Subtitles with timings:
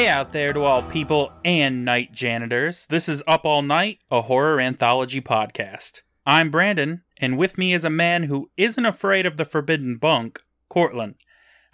[0.00, 2.86] Hey out there to all people and night janitors.
[2.86, 6.00] This is Up All Night, a horror anthology podcast.
[6.24, 10.40] I'm Brandon, and with me is a man who isn't afraid of the forbidden bunk,
[10.70, 11.16] Courtland.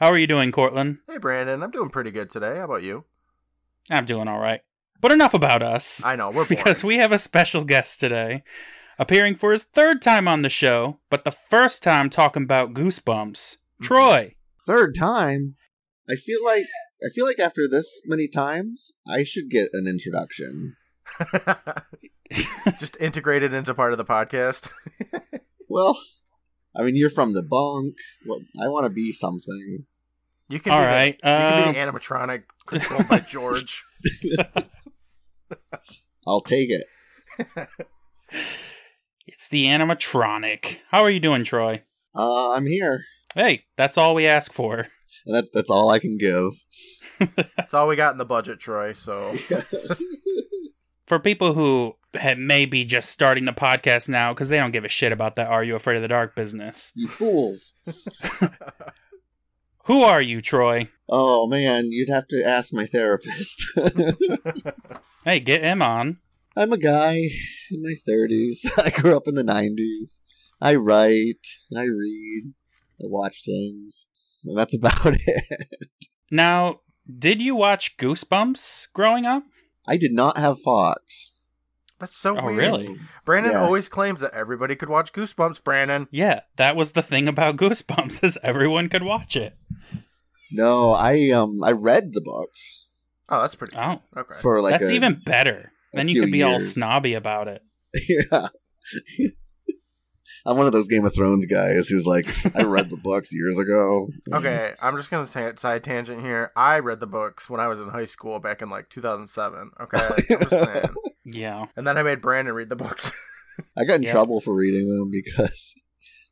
[0.01, 0.99] How are you doing, Courtland?
[1.09, 1.63] Hey, Brandon.
[1.63, 2.57] I'm doing pretty good today.
[2.57, 3.05] How about you?
[3.93, 4.63] I'm doing all right.
[5.01, 6.05] But enough about us.
[6.05, 6.49] I know, we're boring.
[6.49, 8.43] because we have a special guest today,
[8.99, 13.05] appearing for his third time on the show, but the first time talking about Goosebumps.
[13.05, 13.85] Mm-hmm.
[13.85, 14.35] Troy.
[14.67, 15.55] Third time.
[16.11, 16.67] I feel like
[17.05, 20.75] I feel like after this many times, I should get an introduction.
[22.79, 24.71] Just integrated into part of the podcast.
[25.69, 25.99] Well,
[26.75, 27.97] I mean, you're from the bunk.
[28.25, 29.85] Well, I want to be something.
[30.49, 33.85] You can All be right, the, you can um, be the animatronic controlled by George.
[36.27, 36.85] I'll take it.
[39.27, 40.79] It's the animatronic.
[40.93, 41.83] How are you doing, Troy?
[42.15, 43.05] Uh, I'm here.
[43.35, 44.87] Hey, that's all we ask for.
[45.27, 46.53] And that, that's all I can give.
[47.57, 48.93] That's all we got in the budget, Troy.
[48.93, 49.35] So
[51.07, 54.85] For people who ha- may be just starting the podcast now because they don't give
[54.85, 56.93] a shit about that Are You Afraid of the Dark business.
[56.95, 57.75] you fools.
[59.85, 60.89] Who are you, Troy?
[61.09, 63.63] Oh man, you'd have to ask my therapist.
[65.25, 66.19] Hey, get him on.
[66.57, 67.15] I'm a guy
[67.73, 68.59] in my 30s.
[68.79, 70.21] I grew up in the 90s.
[70.61, 71.45] I write,
[71.77, 72.55] I read,
[73.01, 74.07] I watch things.
[74.47, 75.89] And that's about it.
[76.31, 76.81] Now,
[77.19, 79.43] did you watch Goosebumps growing up?
[79.87, 81.29] I did not have Fox.
[81.99, 82.59] that's so Oh, weird.
[82.59, 82.97] really?
[83.25, 83.61] Brandon Yeah.
[83.63, 85.63] always claims that everybody could watch Goosebumps.
[85.65, 89.57] Brandon, Yeah, that was the thing about Goosebumps is everyone could watch it.
[90.53, 92.89] No, I um I read the books
[93.29, 93.77] oh, that's pretty.
[93.77, 94.35] Oh, Okay.
[94.41, 95.73] for like that's a, even better.
[95.93, 97.63] Then you few could be all snobby about it.
[98.09, 98.49] yeah.
[100.47, 103.59] I'm one of those Game of Thrones guys who's like, I read the books years
[103.59, 104.09] ago.
[104.33, 106.53] Okay, I'm just gonna say it side tangent here.
[106.57, 109.71] I read the books when I was in high school back in like 2007.
[109.81, 109.99] Okay,
[110.31, 110.95] I'm just saying.
[111.25, 111.65] Yeah.
[111.77, 113.13] And then I made Brandon read the books.
[113.77, 114.13] I got in Yeah.
[114.13, 115.75] trouble for reading them because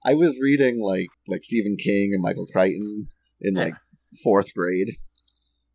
[0.07, 3.07] I was reading like like Stephen King and Michael Crichton
[3.41, 3.75] in like
[4.23, 4.93] fourth grade.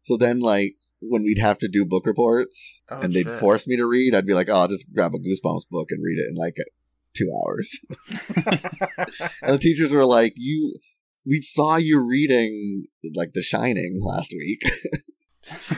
[0.04, 3.40] So then like when we'd have to do book reports Oh, and they'd shit.
[3.40, 6.04] force me to read, I'd be like, "Oh, I'll just grab a Goosebumps book and
[6.04, 6.56] read it in like
[7.20, 7.78] two hours."
[9.42, 10.76] and the teachers were like, "You,
[11.26, 12.84] we saw you reading
[13.16, 14.62] like The Shining last week.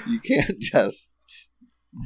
[0.07, 1.12] you can't just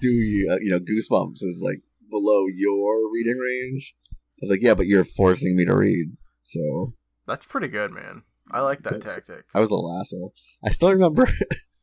[0.01, 0.09] do
[0.49, 4.87] uh, you know Goosebumps is like below your reading range." I was like, "Yeah, but
[4.87, 6.93] you're forcing me to read." So
[7.27, 8.23] That's pretty good, man.
[8.51, 9.45] I like that tactic.
[9.53, 10.33] I was a little asshole.
[10.63, 11.27] I still remember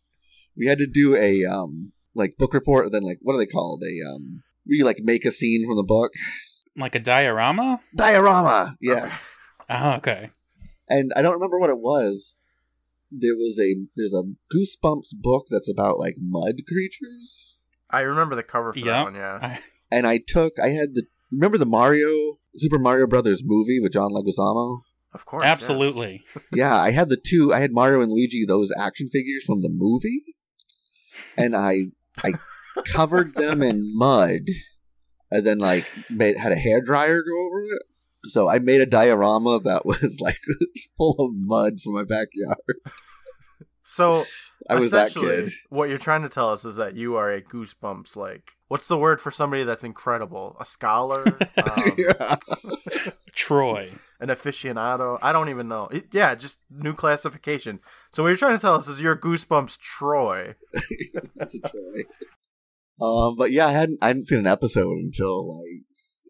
[0.57, 2.87] we had to do a um like book report.
[2.87, 3.83] And then like what are they called?
[3.83, 6.13] A um where you like make a scene from the book.
[6.77, 7.81] Like a diorama?
[7.97, 8.77] Diorama.
[8.81, 9.39] Yes.
[9.69, 10.31] Oh, okay.
[10.89, 12.37] and I don't remember what it was.
[13.11, 14.25] There was a there's a
[14.55, 17.55] Goosebumps book that's about like mud creatures,
[17.91, 18.85] I remember the cover for Yeah.
[18.85, 19.15] that one.
[19.15, 19.39] Yeah.
[19.43, 19.59] I,
[19.91, 24.11] and I took I had the remember the Mario Super Mario Brothers movie with John
[24.11, 24.81] Leguizamo.
[25.15, 25.45] Of course.
[25.45, 25.53] yes.
[25.53, 26.25] absolutely.
[26.55, 27.53] yeah, I had the two.
[27.53, 30.23] I had Mario and Luigi those action figures from the movie,
[31.37, 31.89] and I
[32.25, 32.33] I
[32.87, 34.41] covered them in mud,
[35.33, 37.83] and then like made had a hair dryer go over it.
[38.25, 40.39] So I made a diorama that was like
[40.97, 42.59] full of mud from my backyard.
[43.83, 44.25] So
[44.71, 45.53] I was that essentially, kid.
[45.71, 48.53] What you're trying to tell us is that you are a Goosebumps like.
[48.69, 50.57] What's the word for somebody that's incredible?
[50.59, 51.25] A scholar,
[51.77, 52.37] um, yeah.
[53.35, 53.91] Troy.
[54.21, 55.19] an aficionado.
[55.21, 55.89] I don't even know.
[55.91, 57.81] It- yeah, just new classification.
[58.15, 60.55] So what you're trying to tell us is you're Goosebumps Troy.
[61.37, 62.05] That's a try.
[63.03, 65.83] Um, but yeah, I hadn't I hadn't seen an episode until like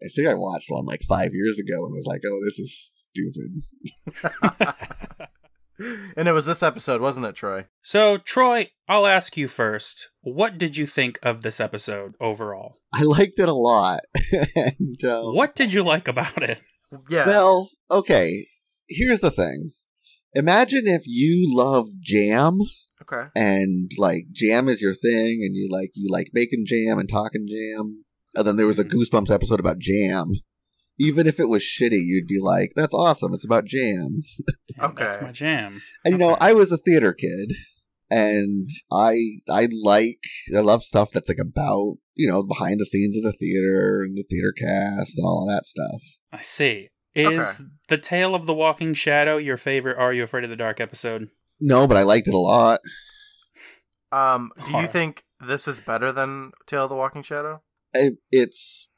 [0.03, 3.07] I think I watched one like five years ago and was like, oh, this is
[3.13, 3.61] stupid.
[6.17, 7.65] and it was this episode, wasn't it, Troy?
[7.83, 10.09] So, Troy, I'll ask you first.
[10.21, 12.79] What did you think of this episode overall?
[12.93, 14.01] I liked it a lot.
[14.55, 16.59] and um, What did you like about it?
[17.09, 17.25] Yeah.
[17.25, 18.47] Well, okay.
[18.89, 19.71] Here's the thing.
[20.33, 22.59] Imagine if you love jam
[23.03, 23.29] okay.
[23.35, 27.47] and like jam is your thing and you like you like making jam and talking
[27.47, 28.03] jam.
[28.35, 28.91] And then there was a Mhm.
[28.93, 30.31] Goosebumps episode about jam.
[30.99, 33.33] Even if it was shitty, you'd be like, "That's awesome!
[33.33, 34.21] It's about jam."
[34.77, 35.81] Damn, That's my jam.
[36.05, 36.45] And you know, Okay.
[36.49, 37.53] I was a theater kid,
[38.09, 39.15] and I
[39.49, 40.19] I like
[40.55, 44.15] I love stuff that's like about you know behind the scenes of the theater and
[44.17, 46.01] the theater cast and all of that stuff.
[46.31, 46.89] I see.
[47.15, 50.79] Is The Tale of the Walking Shadow your favorite Are You Afraid of the Dark
[50.79, 51.29] episode?
[51.65, 52.81] No, but I liked it a lot.
[54.11, 57.61] Um, do you think this is better than Tale of the Walking Shadow?
[57.93, 58.89] It, it's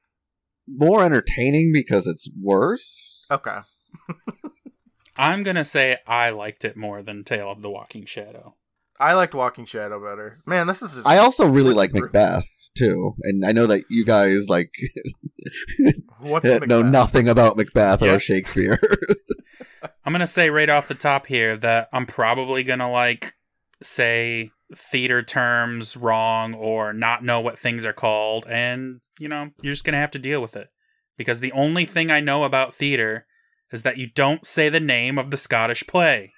[0.67, 3.23] more entertaining because it's worse.
[3.29, 3.59] Okay.
[5.15, 8.55] I'm going to say I liked it more than Tale of the Walking Shadow.
[8.99, 10.39] I liked Walking Shadow better.
[10.45, 10.93] Man, this is.
[10.95, 12.47] Just, I also really like the- Macbeth
[12.77, 14.71] too, and I know that you guys like
[16.19, 16.85] what's know Macbeth?
[16.85, 18.13] nothing about Macbeth Yeah.
[18.15, 18.79] or Shakespeare.
[20.05, 23.33] I'm gonna say right off the top here that I'm probably gonna like
[23.81, 29.73] say theater terms wrong or not know what things are called, and you know you're
[29.73, 30.67] just gonna have to deal with it
[31.17, 33.25] because the only thing I know about theater
[33.71, 36.31] is that you don't say the name of the Scottish play.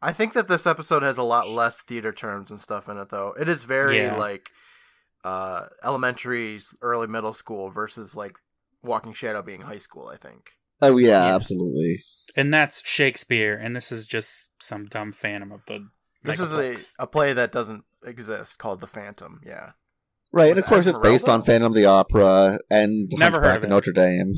[0.00, 3.08] I think that this episode has a lot less theater terms and stuff in it,
[3.10, 3.34] though.
[3.38, 4.16] It is very Yeah.
[4.16, 4.50] like
[5.24, 8.36] uh elementary, early middle school versus like
[8.82, 10.08] Walking Shadow being high school.
[10.08, 10.50] I think.
[10.80, 11.34] oh yeah, Yeah.
[11.34, 12.02] absolutely.
[12.34, 15.88] And that's Shakespeare, and this is just some dumb phantom of the.
[16.24, 19.40] This is a, a play that doesn't exist called The Phantom.
[19.44, 19.72] Yeah.
[20.32, 23.56] Right, and of course it's based on Phantom of the Opera and Never heard of
[23.58, 23.68] of it.
[23.68, 24.34] Notre Dame.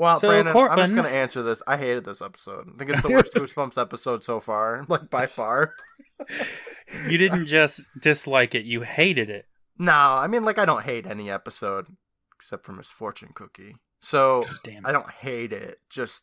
[0.00, 1.62] Well, So, Brandon, I'm just gonna answer this.
[1.66, 2.70] I hated this episode.
[2.74, 5.74] I think it's the worst Goosebumps episode so far, like by far.
[7.06, 9.44] You didn't just dislike it; you hated it.
[9.78, 11.84] No, I mean like I don't hate any episode
[12.34, 13.76] except for Misfortune Cookie.
[14.00, 14.86] So Damn.
[14.86, 15.76] I don't hate it.
[15.90, 16.22] Just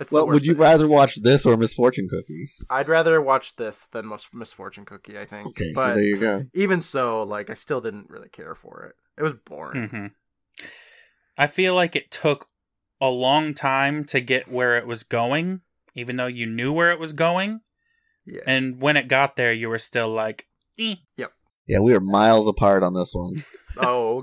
[0.00, 0.62] it's Well, would you thing.
[0.62, 2.50] rather watch this or Misfortune Cookie?
[2.70, 5.18] I'd rather watch this than Mis- Misfortune Cookie.
[5.18, 5.48] I think.
[5.48, 6.44] Okay, but so there you go.
[6.54, 8.96] even so, like I still didn't really care for it.
[9.18, 9.88] It was boring.
[9.90, 10.06] hmm
[11.36, 12.48] I feel like it took
[13.00, 15.60] a long time to get where it was going,
[15.94, 17.60] even though you knew where it was going.
[18.26, 18.42] Yeah.
[18.46, 20.46] And when it got there, you were still like,
[20.78, 20.96] eh.
[21.16, 21.32] Yep.
[21.66, 23.44] Yeah, we are miles apart on this one.
[23.78, 24.20] oh.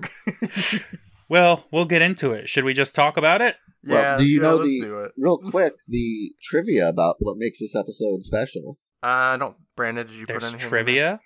[1.29, 2.49] well, we'll get into it.
[2.49, 3.55] Should we just talk about it?
[3.83, 4.17] Well, yeah.
[4.17, 5.09] do you yeah, know the- do.
[5.17, 8.79] Real quick, the trivia about what makes this episode special.
[9.03, 9.57] Uh, I don't.
[9.75, 10.65] Brandon, did you There's put anything?
[10.65, 11.19] in trivia.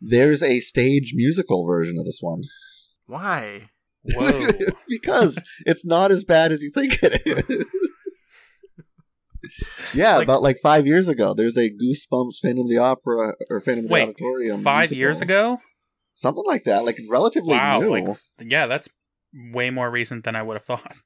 [0.00, 2.42] There's a stage musical version of this one.
[3.06, 3.70] Why?
[4.04, 4.46] Whoa.
[4.88, 7.64] because it's not as bad as you think it is.
[9.94, 13.60] yeah, Like- about like five years ago, there's a Goosebumps Phantom of the Opera or
[13.60, 14.62] Phantom of the Auditorium.
[14.62, 14.98] Five musical.
[14.98, 15.58] years ago?
[16.14, 17.78] something like that, like relatively Wow.
[17.78, 17.90] new.
[17.90, 18.88] Like, yeah, that's
[19.52, 20.96] way more recent than I would have thought.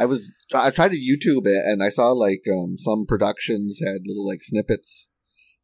[0.00, 3.98] I was I tried to YouTube it and I saw like um, some productions had
[4.04, 5.06] little like snippets,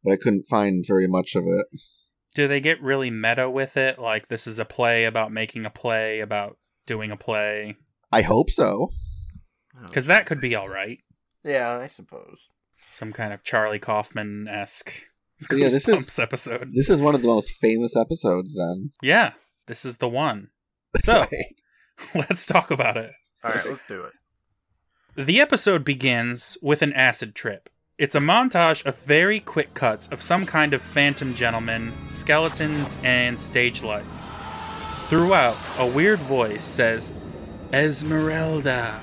[0.01, 1.65] but I couldn't find very much of it.
[2.35, 3.99] Do they get really meta with it?
[3.99, 7.75] Like, this is a play about making a play, about doing a play?
[8.11, 8.89] I hope so.
[9.77, 10.99] Oh, Because that could be alright.
[11.43, 12.49] Yeah, I suppose.
[12.89, 15.05] Some kind of Charlie Kaufman esque
[15.43, 16.71] So, yeah, this is- episode.
[16.73, 18.55] This is one of the most famous episodes.
[18.55, 19.33] Then, Yeah,
[19.67, 20.49] this is the one.
[20.99, 21.61] So, Right.
[22.15, 23.11] let's talk about it.
[23.43, 24.13] All right, let's do it.
[25.15, 27.69] The episode begins with an acid trip.
[27.99, 33.37] It's a montage of very quick cuts of some kind of phantom gentleman, skeletons, and
[33.37, 34.31] stage lights.
[35.09, 37.11] Throughout, a weird voice says,
[37.73, 39.01] Esmeralda,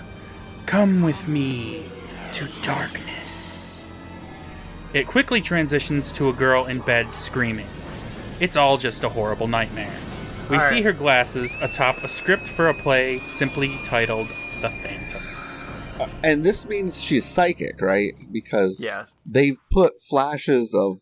[0.65, 1.85] come with me
[2.33, 3.85] to darkness.
[4.95, 7.69] It quickly transitions to a girl in bed screaming.
[8.41, 9.95] It's all just a horrible nightmare.
[10.49, 10.85] We All see right.
[10.85, 14.29] her glasses atop a script for a play simply titled
[14.63, 15.36] The Phantom.
[16.23, 18.13] And this means she's psychic, right?
[18.33, 19.15] Because Yes.
[19.25, 20.99] they've put flashes of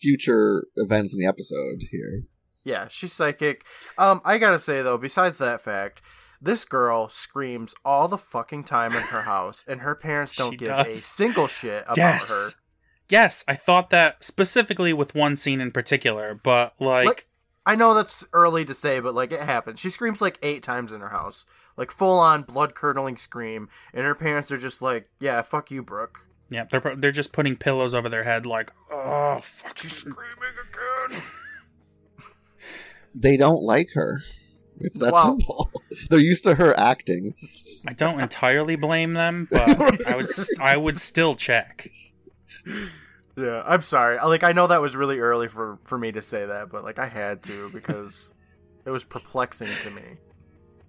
[0.00, 2.22] future events in the episode here.
[2.64, 3.64] Yeah, she's psychic.
[3.98, 6.02] Um, I gotta say though, besides that fact,
[6.40, 10.56] this girl screams all the fucking time in her house, and her parents don't She
[10.58, 12.30] give a single shit about yes.
[12.30, 12.58] her.
[13.08, 17.26] Yes, I thought that specifically with one scene in particular, but like, Like,
[17.64, 19.78] I know that's early to say, but like it happens.
[19.80, 24.04] She screams like eight times in her house, like full on blood curdling scream, and
[24.04, 27.94] her parents are just like, "Yeah, fuck you, Brooke." yeah, they're they're just putting pillows
[27.94, 29.78] over their head, like, oh fuck.
[29.78, 30.18] She's screaming
[31.08, 31.22] again.
[33.14, 34.22] They don't like her.
[34.80, 35.36] It's that Wow.
[35.38, 35.70] simple.
[36.10, 37.34] They're used to her acting.
[37.86, 41.90] I don't entirely blame them, but I would s- I would still check.
[43.36, 44.18] Yeah, I'm sorry.
[44.18, 46.98] Like I know that was really early for for me to say that, but like
[46.98, 48.34] I had to because
[48.84, 50.02] it was perplexing to me.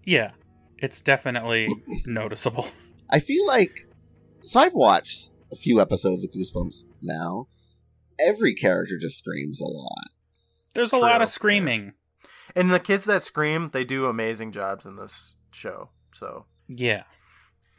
[0.06, 0.32] Yeah,
[0.78, 1.68] it's definitely
[2.06, 2.68] noticeable.
[3.10, 3.88] I feel like
[4.42, 7.48] so I've watched a few episodes of Goosebumps now.
[8.20, 10.10] Every character just screams a lot.
[10.76, 11.94] There's a lot of screaming.
[12.56, 15.90] And the kids that scream, they do amazing jobs in this show.
[16.14, 17.04] So Yeah.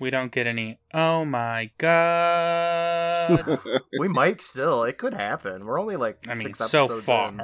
[0.01, 0.79] We don't get any.
[0.93, 3.59] Oh my god.
[3.99, 4.83] we might still.
[4.85, 5.65] It could happen.
[5.65, 7.29] We're only like I mean, six so far.
[7.29, 7.41] in.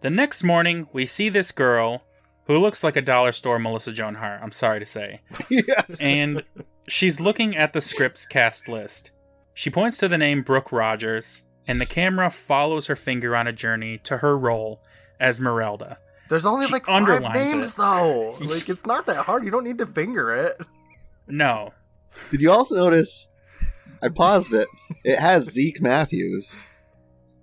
[0.00, 2.04] The next morning, we see this girl
[2.46, 4.40] who looks like a dollar store Melissa Joan Hart.
[4.42, 5.22] I'm sorry to say.
[5.48, 5.96] yes.
[5.98, 6.44] And
[6.88, 9.10] she's looking at the script's cast list.
[9.54, 13.52] She points to the name Brooke Rogers, and the camera follows her finger on a
[13.52, 14.82] journey to her role
[15.18, 15.96] as Merelda.
[16.28, 17.76] There's only She like five names it.
[17.76, 18.36] though.
[18.40, 19.44] Like it's not that hard.
[19.44, 20.60] You don't need to finger it.
[21.26, 21.72] No,
[22.30, 23.28] Did you also notice?
[24.02, 24.68] I paused it.
[25.04, 26.64] It has Zeke Matthews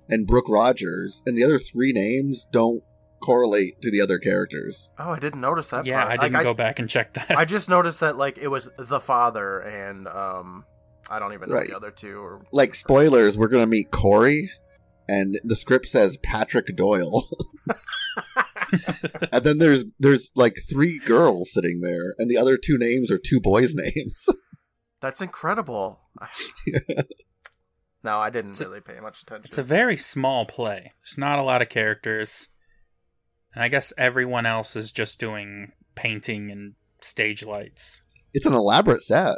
[0.09, 2.83] and Brooke Rogers, and the other three names don't
[3.23, 4.91] correlate to the other characters.
[4.99, 5.85] Oh, I didn't notice that.
[5.85, 6.11] yeah, part.
[6.13, 7.31] I didn't Like, go back and check that.
[7.31, 10.65] I just noticed that like it was the father and um,
[11.09, 11.69] I don't even know Right.
[11.69, 12.17] the other two.
[12.19, 14.49] Or Like spoilers, we're gonna meet Corey,
[15.07, 17.23] and the script says Patrick Doyle.
[19.31, 23.19] and then there's there's like three girls sitting there, and the other two names are
[23.19, 24.25] two boys' names.
[25.01, 26.01] that's incredible.
[28.03, 29.45] no, I didn't It's a- really pay much attention.
[29.45, 30.93] It's a very small play.
[31.01, 32.49] There's not a lot of characters.
[33.53, 38.01] And I guess everyone else is just doing painting and stage lights.
[38.33, 39.37] it's an elaborate set.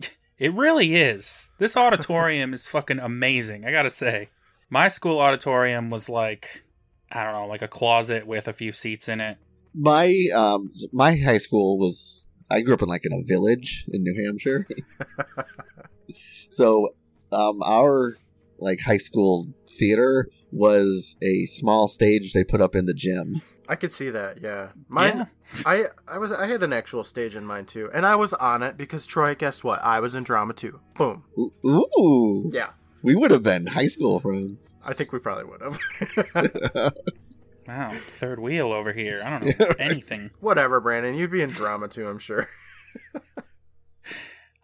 [0.38, 1.50] It really is.
[1.58, 4.28] This auditorium is fucking amazing, I gotta say.
[4.70, 6.62] My school auditorium was like,
[7.12, 9.38] I don't know, like a closet with a few seats in it.
[9.74, 14.02] My um my high school was I grew up in like in a village in
[14.02, 14.66] New Hampshire.
[16.50, 16.88] so
[17.32, 18.16] um our
[18.58, 19.46] like high school
[19.78, 23.40] theater was a small stage they put up in the gym.
[23.68, 24.40] I could see that.
[24.40, 25.18] Yeah, mine.
[25.18, 25.26] Yeah.
[25.66, 28.62] I I was I had an actual stage in mine too, and I was on
[28.62, 29.34] it because Troy.
[29.34, 29.82] Guess what?
[29.82, 30.80] I was in drama too.
[30.96, 31.24] Boom.
[31.38, 32.50] Ooh, ooh.
[32.52, 32.70] Yeah,
[33.02, 34.58] we would have been high school friends.
[34.84, 36.92] I think we probably would have.
[37.66, 39.20] Wow, third wheel over here.
[39.22, 39.76] I don't know Yeah, right.
[39.78, 40.30] anything.
[40.40, 41.14] Whatever, Brandon.
[41.14, 42.08] You'd be in drama too.
[42.08, 42.48] I'm sure.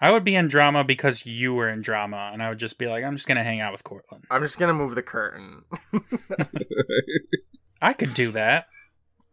[0.01, 2.87] I would be in drama because you were in drama, and I would just be
[2.87, 4.25] like, I'm just gonna hang out with Courtland.
[4.31, 5.65] I'm just gonna move the curtain.
[7.83, 8.69] I could do that.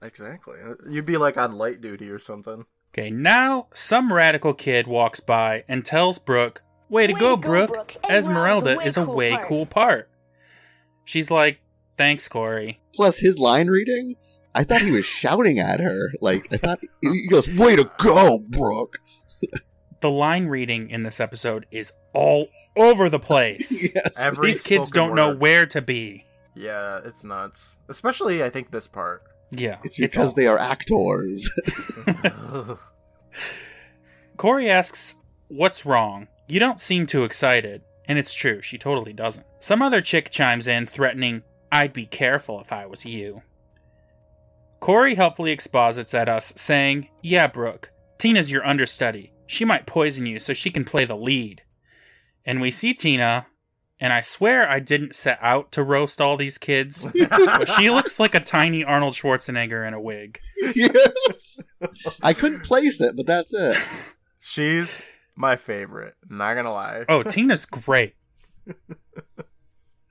[0.01, 0.57] exactly.
[0.89, 2.65] You'd be like on light duty or something.
[2.93, 7.41] Okay, now some radical kid walks by and tells Brooke, Way to Way go, to
[7.41, 7.73] go, Brooke.
[7.73, 7.95] Brooke.
[8.09, 10.09] Esmeralda Esmeralda's is a way part." cool part.
[11.05, 11.61] She's like,
[11.97, 12.79] Thanks, Corey.
[12.93, 14.15] Plus his line reading,
[14.53, 16.11] I thought he was shouting at her.
[16.21, 18.99] Like I thought he goes, "Way to go, Brooke!"
[20.01, 23.91] The line reading in this episode is all over the place.
[23.95, 24.17] yes.
[24.19, 26.25] Every These kids don't know where to be.
[26.55, 27.77] Yeah, it's nuts.
[27.87, 29.23] Especially, I think this part.
[29.51, 29.77] Yeah.
[29.83, 31.49] It's because all- they are actors.
[34.37, 35.17] Corey asks,
[35.49, 36.27] What's wrong?
[36.47, 37.81] You don't seem too excited.
[38.05, 39.45] And it's true, she totally doesn't.
[39.59, 43.41] Some other chick chimes in, threatening, I'd be careful if I was you.
[44.79, 49.31] Corey helpfully exposits at us, saying, Yeah, Brooke, Tina's your understudy.
[49.47, 51.61] She might poison you so she can play the lead.
[52.45, 53.45] And we see Tina,
[53.99, 58.19] and I swear I didn't set out to roast all these kids, but she looks
[58.19, 60.39] like a tiny Arnold Schwarzenegger in a wig.
[60.75, 61.61] yes.
[62.23, 63.77] I couldn't place it, but that's it.
[64.39, 65.03] She's
[65.35, 66.15] my favorite.
[66.29, 67.05] Not gonna lie.
[67.09, 68.15] Oh, Tina's great.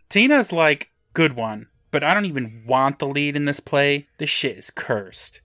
[0.08, 4.08] Tina's like good one, but I don't even want the lead in this play.
[4.18, 5.40] This shit is cursed.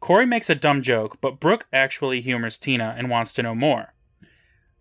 [0.00, 3.94] Corey makes a dumb joke, but Brooke actually humors Tina and wants to know more.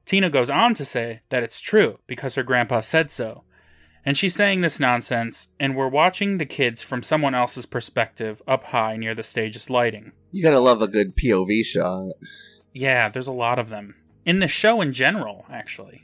[0.06, 3.44] Tina goes on to say that it's true because her grandpa said so.
[4.04, 8.64] And she's saying this nonsense, and we're watching the kids from someone else's perspective up
[8.66, 10.12] high near the stage's lighting.
[10.32, 12.14] You gotta love a good POV shot.
[12.74, 13.96] Yeah, there's a lot of them.
[14.26, 16.04] In the show in general, actually.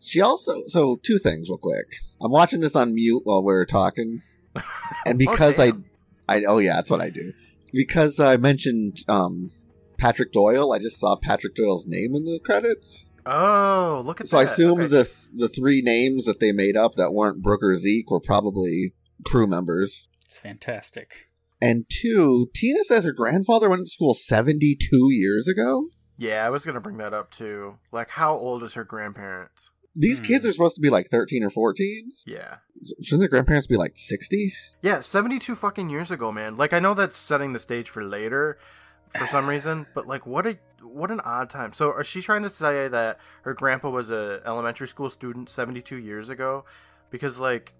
[0.00, 1.86] She also so two things real quick.
[2.20, 4.22] I'm watching this on mute while we're talking,
[5.06, 5.72] and because I.
[6.28, 7.32] I oh yeah, that's what I do.
[7.72, 9.50] Because I mentioned um,
[9.98, 13.04] Patrick Doyle, I just saw Patrick Doyle's name in the credits.
[13.24, 14.28] Oh, look at that.
[14.30, 14.48] So that.
[14.48, 14.88] I assumed Okay.
[14.88, 18.92] the the three names that they made up that weren't Brooke or Zeke were probably
[19.24, 20.06] crew members.
[20.24, 21.26] It's fantastic.
[21.60, 25.88] And two, Tina says her grandfather went to school 72 years ago.
[26.18, 27.78] Yeah, I was gonna bring that up too.
[27.92, 29.70] Like, how old is her grandparents?
[29.94, 30.24] These Hmm.
[30.26, 32.12] kids are supposed to be like 13 or 14.
[32.26, 32.56] Yeah.
[33.02, 34.52] Shouldn't their grandparents be like 60?
[34.82, 36.56] Yeah, 72 fucking years ago, man.
[36.56, 38.58] Like, I know that's setting the stage for later
[39.18, 41.72] for some reason, but like, what a what an odd time.
[41.72, 45.96] So, is she trying to say that her grandpa was a elementary school student 72
[45.96, 46.64] years ago?
[47.10, 47.74] Because, like,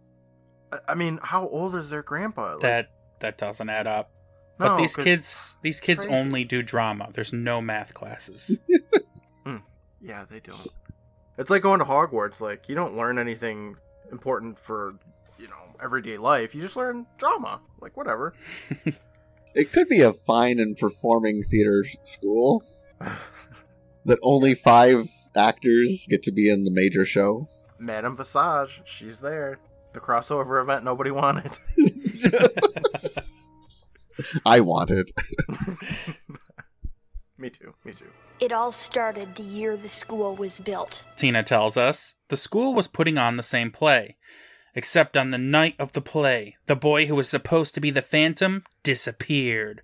[0.73, 2.53] I- I mean, how old is their grandpa?
[2.55, 2.91] Like, that
[3.21, 4.11] that doesn't add up.
[4.59, 6.19] But no, these 'cause- kids these kids crazy.
[6.19, 7.11] only do drama.
[7.13, 8.65] There's no math classes.
[9.45, 9.59] Hmm.
[10.01, 10.67] Yeah, they don't.
[11.39, 12.41] It's like going to Hogwarts.
[12.41, 13.77] Like, you don't learn anything
[14.11, 14.95] important for,
[15.39, 16.55] you know, everyday life.
[16.55, 17.61] You just learn drama.
[17.81, 18.35] Like, whatever.
[19.55, 22.63] It could be a fine and performing theater school
[24.05, 27.47] that only five actors get to be in the major show.
[27.79, 29.59] Madame Visage, she's there.
[29.95, 31.59] The crossover event nobody wanted.
[34.47, 35.11] I want it.
[37.39, 37.75] me too.
[37.85, 38.11] Me too.
[38.39, 41.05] It all started the year the school was built.
[41.17, 44.17] Tina tells us the school was putting on the same play.
[44.75, 48.03] Except on the night of the play, the boy who was supposed to be the
[48.03, 49.81] Phantom disappeared.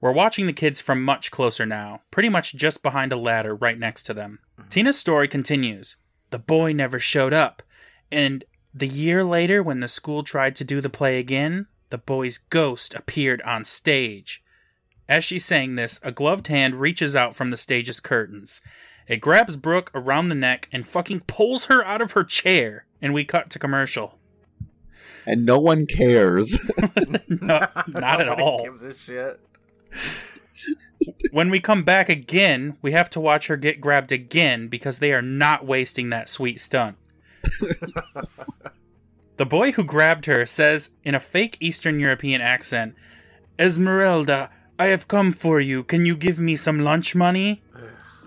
[0.00, 3.78] We're watching the kids from much closer now, pretty much just behind a ladder right
[3.78, 4.38] next to them.
[4.58, 4.68] Mm-hmm.
[4.70, 5.96] Tina's story continues.
[6.30, 7.62] The boy never showed up,
[8.10, 12.38] and The year later, when the school tried to do the play again, the boy's
[12.38, 14.42] ghost appeared on stage.
[15.08, 18.60] As she's saying this, a gloved hand reaches out from the stage's curtains.
[19.06, 23.14] It grabs Brooke around the neck and fucking pulls her out of her chair, and
[23.14, 24.18] we cut to commercial.
[25.24, 26.58] And no one cares.
[27.28, 28.64] No, not at all.
[28.64, 29.40] Gives a shit.
[31.30, 35.12] When we come back again, we have to watch her get grabbed again because they
[35.12, 36.96] are not wasting that sweet stunt.
[39.36, 42.94] the boy who grabbed her says in a fake Eastern European accent,
[43.58, 45.84] Esmeralda, I have come for you.
[45.84, 47.62] Can you give me some lunch money?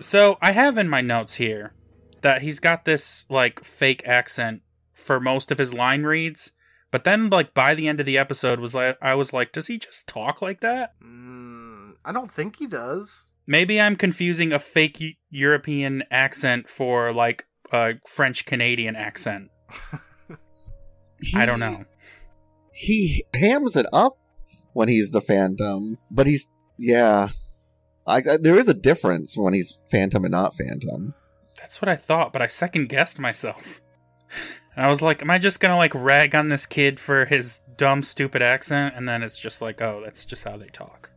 [0.00, 1.72] So I have in my notes here
[2.20, 4.62] that he's got this like fake accent
[4.92, 6.52] for most of his line reads,
[6.90, 9.66] but then like by the end of the episode was like I was like, does
[9.66, 10.94] he just talk like that?
[11.02, 13.30] Mm, I don't think he does.
[13.46, 19.50] Maybe I'm confusing a fake European accent for like a French Canadian accent.
[21.34, 21.84] I don't know.
[22.72, 24.18] He hams it up
[24.72, 26.46] when he's the Phantom, but he's
[26.76, 27.28] yeah.
[28.06, 31.14] I, I uh, there is a difference when he's Phantom and not Phantom.
[31.58, 33.80] That's what I thought, but I second guessed myself.
[34.76, 37.60] And I was like, am I just gonna like rag on this kid for his
[37.76, 38.94] dumb, stupid accent?
[38.96, 41.10] And then it's just like, oh, that's just how they talk.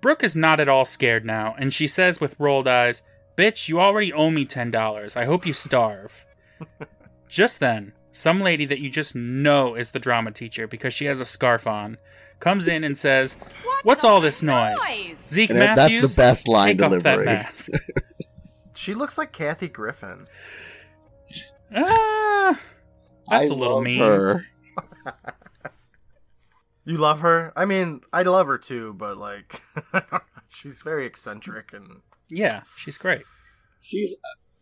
[0.00, 3.02] Brooke is not at all scared now, and she says with rolled eyes,
[3.36, 5.16] Bitch, you already owe me $10.
[5.16, 6.24] I hope you starve.
[7.28, 11.20] just then, some lady that you just know is the drama teacher because she has
[11.20, 11.98] a scarf on
[12.40, 13.36] comes in and says,
[13.82, 14.76] What's all this noise?
[15.28, 17.24] Zeke And that- that's the Matthews, best line take off that delivery.
[17.26, 17.70] mask.
[18.74, 20.26] She looks like Kathy Griffin.
[21.74, 22.60] ah,
[23.28, 24.00] That's I a little love mean.
[24.00, 24.46] her.
[26.84, 27.52] You love her?
[27.56, 29.60] I mean, I love her too, but like,
[30.48, 33.22] she's very eccentric and yeah, she's great.
[33.80, 34.14] She's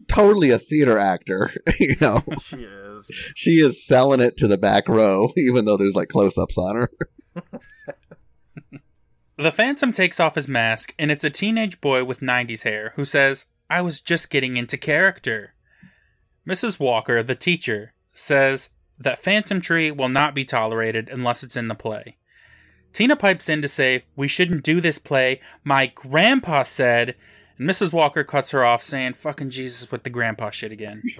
[0.08, 1.50] totally a theater actor.
[1.80, 3.32] you know, she is.
[3.34, 6.90] she is selling it to the back row, even though there's like close-ups on her.
[9.36, 13.04] The Phantom takes off his mask, and it's a teenage boy with 90s hair who
[13.04, 15.54] says, I was just getting into character.
[16.46, 16.78] Mrs.
[16.78, 21.74] Walker, the teacher, says that Phantom Tree will not be tolerated unless it's in the
[21.74, 22.16] play.
[22.92, 25.40] Tina pipes in to say, We shouldn't do this play.
[25.64, 27.16] My grandpa said.
[27.58, 27.92] And Mrs.
[27.92, 31.02] Walker cuts her off, saying, Fucking Jesus with the grandpa shit again.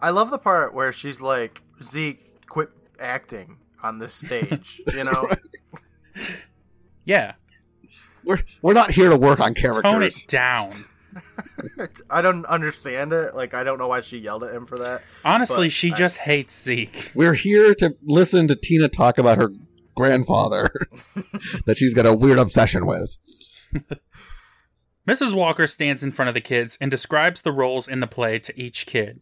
[0.00, 4.80] I love the part where she's like, Zeke, quit acting on this stage.
[4.94, 5.28] You know,
[7.04, 7.34] yeah,
[8.24, 9.82] We're we're not here to work on characters.
[9.82, 10.72] tone it down.
[12.10, 13.34] I don't understand it.
[13.34, 15.02] Like, I don't know why she yelled at him for that.
[15.24, 17.10] Honestly, she I- just hates Zeke.
[17.14, 19.50] We're here to listen to Tina talk about her
[19.96, 20.70] grandfather
[21.66, 23.16] that she's got a weird obsession with.
[25.06, 25.34] Mrs.
[25.34, 28.60] Walker stands in front of the kids and describes the roles in the play to
[28.60, 29.20] each kid.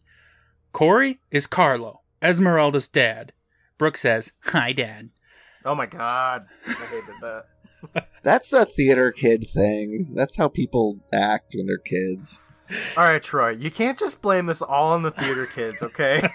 [0.73, 3.33] Corey is Carlo, Esmeralda's dad.
[3.79, 5.11] Brooke says, Hi, Dad.
[5.65, 8.09] Oh my god, I hated that.
[8.23, 10.09] That's a theater kid thing.
[10.15, 12.41] That's how people act when they're kids.
[12.97, 16.27] All right, Troy, you can't just blame this all on the theater kids, okay?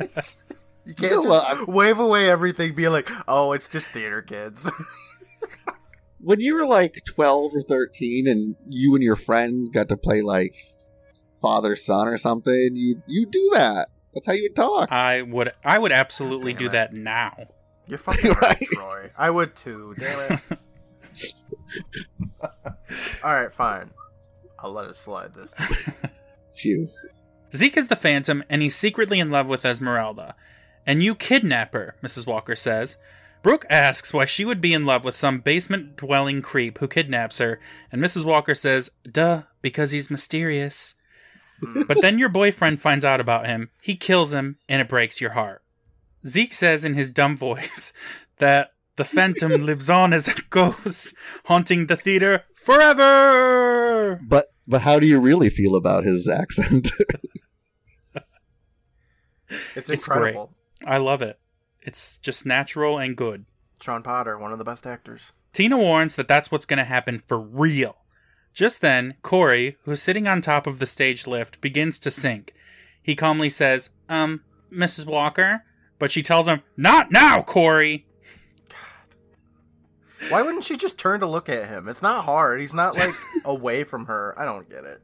[0.84, 4.70] you can't know just what, wave away everything, be like, "Oh, it's just theater kids."
[6.20, 10.22] When you were like 12 or 13 and you and your friend got to play
[10.22, 10.54] like
[11.42, 13.88] father son or something, you you do that.
[14.14, 14.90] That's how you would talk.
[14.90, 16.72] I would I would absolutely Damn do it.
[16.72, 17.34] that now.
[17.86, 18.68] You're fucking right, Right.
[18.72, 19.10] Troy.
[19.18, 19.94] I would too.
[19.98, 20.58] Damn it.
[23.22, 23.90] all right, fine.
[24.58, 25.94] I'll let it slide this time.
[26.56, 26.88] Phew.
[27.54, 30.34] Zeke is the Phantom, and he's secretly in love with Esmeralda.
[30.86, 32.26] And you kidnap her, Mrs.
[32.26, 32.96] Walker says.
[33.42, 37.38] Brooke asks why she would be in love with some basement dwelling creep who kidnaps
[37.38, 37.60] her,
[37.92, 38.24] and Mrs.
[38.24, 40.94] Walker says, Duh, because he's mysterious.
[41.62, 41.82] Hmm.
[41.86, 45.30] but then your boyfriend finds out about him, he kills him, and it breaks your
[45.32, 45.62] heart.
[46.26, 47.92] Zeke says in his dumb voice
[48.38, 54.18] that the Phantom lives on as a ghost, haunting the theater forever!
[54.26, 56.90] But but how do you really feel about his accent?
[59.76, 60.50] It's It's incredible.
[60.86, 61.38] I love it.
[61.80, 63.44] It's just natural and good.
[63.80, 65.32] Sean Potter, one of the best actors.
[65.52, 67.96] Tina warns that that's what's going to happen for real.
[68.52, 72.54] Just then, Corey, who's sitting on top of the stage lift, begins to sink.
[73.02, 75.06] He calmly says, Um, Mrs.
[75.06, 75.64] Walker?
[75.98, 78.06] But she tells him, Not now, Corey!
[78.68, 80.30] God.
[80.30, 81.88] Why wouldn't she just turn to look at him?
[81.88, 82.60] It's not hard.
[82.60, 84.34] He's not like away from her.
[84.38, 85.00] I don't get it.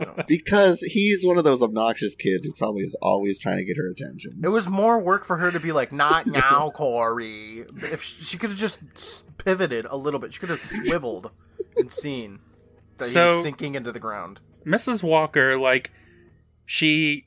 [0.00, 0.26] I don't.
[0.26, 3.90] because he's one of those obnoxious kids who probably is always trying to get her
[3.90, 4.40] attention.
[4.42, 8.38] It was more work for her to be like, "Not now, Corey." If she, she
[8.38, 11.30] could have just pivoted a little bit, she could have swiveled
[11.76, 12.40] and seen
[12.96, 14.40] that he So- was sinking into the ground.
[14.66, 15.02] Mrs.
[15.02, 15.92] Walker, like,
[16.66, 17.26] she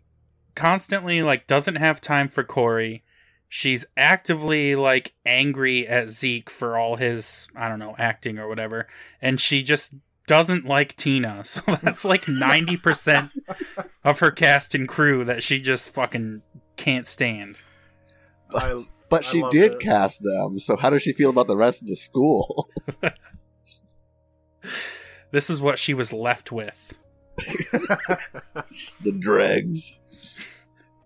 [0.55, 3.03] constantly like doesn't have time for Corey.
[3.49, 8.87] She's actively like angry at Zeke for all his I don't know acting or whatever,
[9.21, 9.93] and she just
[10.27, 11.43] doesn't like Tina.
[11.45, 13.31] So that's like ninety percent
[14.03, 16.41] of her cast and crew that she just fucking
[16.77, 17.61] can't stand.
[18.55, 19.79] I, But I she love did it.
[19.79, 22.69] cast them, so how does she feel about the rest of the school?
[25.31, 26.93] This is what she was left with.
[27.37, 29.97] the dregs.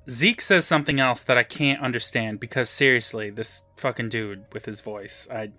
[0.09, 4.81] Zeke says something else that I can't understand because seriously, this fucking dude with his
[4.81, 5.51] voice, I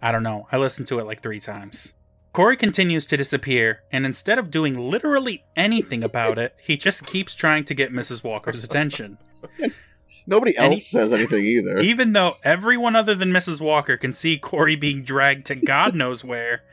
[0.00, 0.46] I don't know.
[0.52, 1.94] I listened to it like 3 times.
[2.32, 7.34] Corey continues to disappear, and instead of doing literally anything about it, he just keeps
[7.34, 8.22] trying to get Mrs.
[8.22, 9.18] Walker's attention.
[10.26, 11.78] Nobody else he- says anything either.
[11.80, 13.60] Even though everyone other than Mrs.
[13.60, 16.64] Walker can see Corey being dragged to God knows where,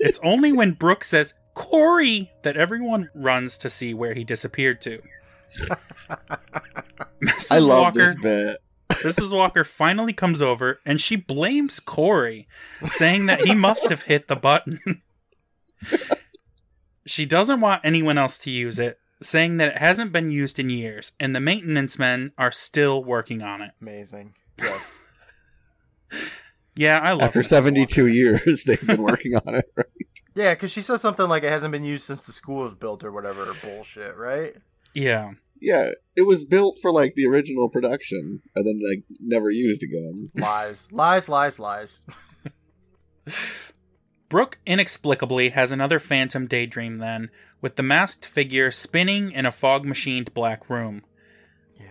[0.00, 5.02] it's only when Brooke says, Corey, that everyone runs to see where he disappeared to.
[7.22, 7.52] Mrs.
[7.52, 8.56] I love Walker, this bit.
[9.04, 9.32] Mrs.
[9.34, 12.48] Walker finally comes over and she blames Corey,
[12.86, 15.02] saying that he must have hit the button.
[17.06, 20.70] she doesn't want anyone else to use it, saying that it hasn't been used in
[20.70, 23.72] years and the maintenance men are still working on it.
[23.80, 24.34] Amazing.
[24.58, 24.98] Yes.
[26.76, 27.46] Yeah, I love After Mrs.
[27.46, 28.12] 72 Walker.
[28.12, 29.64] years, they've been working on it.
[30.34, 33.04] Yeah, because she says something like it hasn't been used since the school was built
[33.04, 34.54] or whatever bullshit, right?
[34.92, 35.34] Yeah.
[35.64, 40.30] Yeah, it was built for like the original production and then like never used again.
[40.34, 42.00] Lies, lies, lies, lies.
[44.28, 47.30] Brooke inexplicably has another phantom daydream then,
[47.62, 51.02] with the masked figure spinning in a fog machined black room.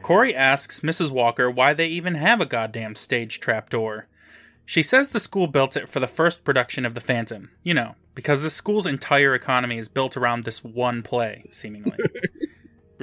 [0.04, 1.10] Corey asks Mrs.
[1.10, 4.08] Walker why they even have a goddamn stage trapdoor.
[4.66, 7.50] She says the school built it for the first production of The Phantom.
[7.64, 11.98] You know, because the school's entire economy is built around this one play, seemingly.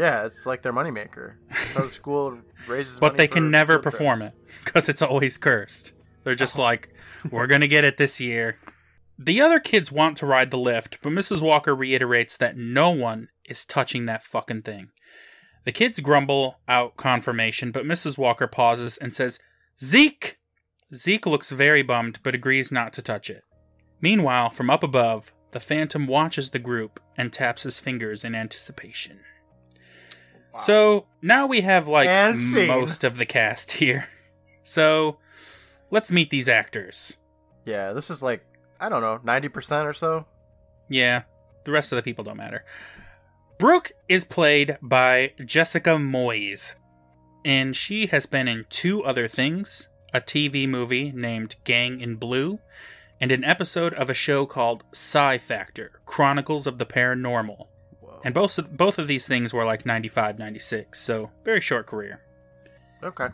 [0.00, 1.34] Yeah, it's like their moneymaker.
[1.50, 4.34] How the school raises but they can never perform trips.
[4.34, 5.92] it because it's always cursed.
[6.24, 6.88] They're just like,
[7.30, 8.56] we're gonna get it this year.
[9.18, 11.42] The other kids want to ride the lift, but Mrs.
[11.42, 14.88] Walker reiterates that no one is touching that fucking thing.
[15.64, 18.16] The kids grumble out confirmation, but Mrs.
[18.16, 19.38] Walker pauses and says,
[19.82, 20.38] Zeke!
[20.94, 23.42] Zeke looks very bummed, but agrees not to touch it.
[24.00, 29.20] Meanwhile, from up above, the Phantom watches the group and taps his fingers in anticipation.
[30.58, 32.08] So now we have like
[32.66, 34.08] most of the cast here.
[34.64, 35.18] So
[35.90, 37.18] let's meet these actors.
[37.64, 38.44] Yeah, this is like
[38.80, 40.26] I don't know, ninety percent or so.
[40.88, 41.22] Yeah,
[41.64, 42.64] the rest of the people don't matter.
[43.58, 46.74] Brooke is played by Jessica Moyes,
[47.44, 52.58] and she has been in two other things a TV movie named Gang in Blue,
[53.20, 57.66] and an episode of a show called Psi Factor Chronicles of the Paranormal.
[58.20, 58.26] Whoa.
[58.26, 62.20] And both of, both of these things were like 95, 96, so very short career.
[63.02, 63.28] okay.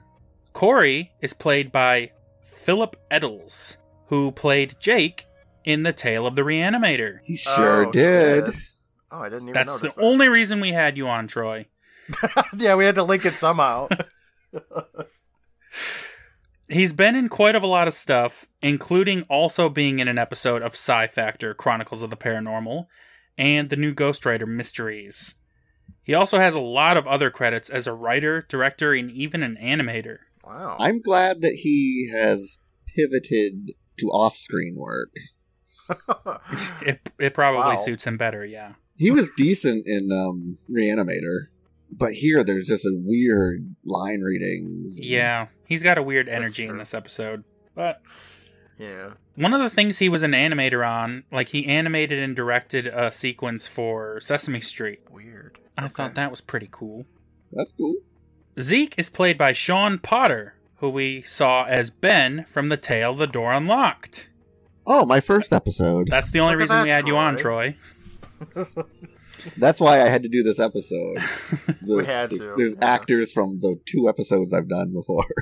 [0.53, 5.27] Corey is played by Philip Eddolls, who played Jake
[5.65, 7.19] in The Tale of the Reanimator.
[7.25, 8.45] He sure Oh, did.
[9.11, 9.99] Oh, I didn't even That's the that.
[10.01, 11.67] only reason we had you on, Troy.
[12.57, 13.89] yeah, we had to link it somehow.
[16.69, 20.63] He's been in quite of a lot of stuff, including also being in an episode
[20.63, 22.87] of Psi Factor Chronicles of the Paranormal
[23.39, 25.35] and the new Ghostwriter Mysteries.
[26.03, 29.57] He also has a lot of other credits as a writer, director, and even an
[29.61, 30.19] animator.
[30.45, 30.77] wow.
[30.79, 32.59] I'm glad that he has
[32.95, 35.11] pivoted to off-screen work.
[36.83, 37.77] It, it probably Wow.
[37.77, 38.73] suits him better, yeah.
[38.97, 41.47] He was decent in um, Reanimator,
[41.91, 44.99] but here there's just a weird line readings.
[45.01, 47.45] Yeah, he's got a weird energy in this episode.
[47.75, 48.01] But
[48.79, 49.11] yeah.
[49.35, 53.11] one of the things he was an animator on, like he animated and directed a
[53.13, 55.01] sequence for Sesame Street.
[55.11, 55.59] Weird.
[55.79, 55.93] I Okay.
[55.95, 57.07] thought that was pretty cool.
[57.53, 57.95] That's cool.
[58.59, 63.27] Zeke is played by Sean Potter, who we saw as Ben from The Tale the
[63.27, 64.29] Door Unlocked.
[64.87, 66.09] Oh, my first episode.
[66.09, 67.77] That's the only Look reason that, we had you on, Troy.
[68.53, 68.67] Troy.
[69.57, 71.19] That's why I had to do this episode.
[71.83, 72.85] The- We had to, There's yeah.
[72.95, 75.27] actors from the two episodes I've done before.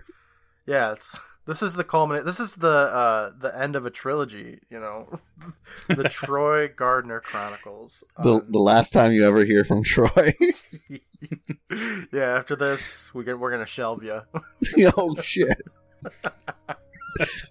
[0.66, 2.24] Yeah, it's this is the culminate.
[2.24, 4.60] This is the uh the end of a trilogy.
[4.70, 5.20] You know,
[5.88, 8.04] the Troy Gardner Chronicles.
[8.22, 10.32] The Um, the last time you ever hear from Troy.
[12.12, 14.22] yeah, after this, we get, we're gonna shelve you.
[14.96, 15.62] oh shit.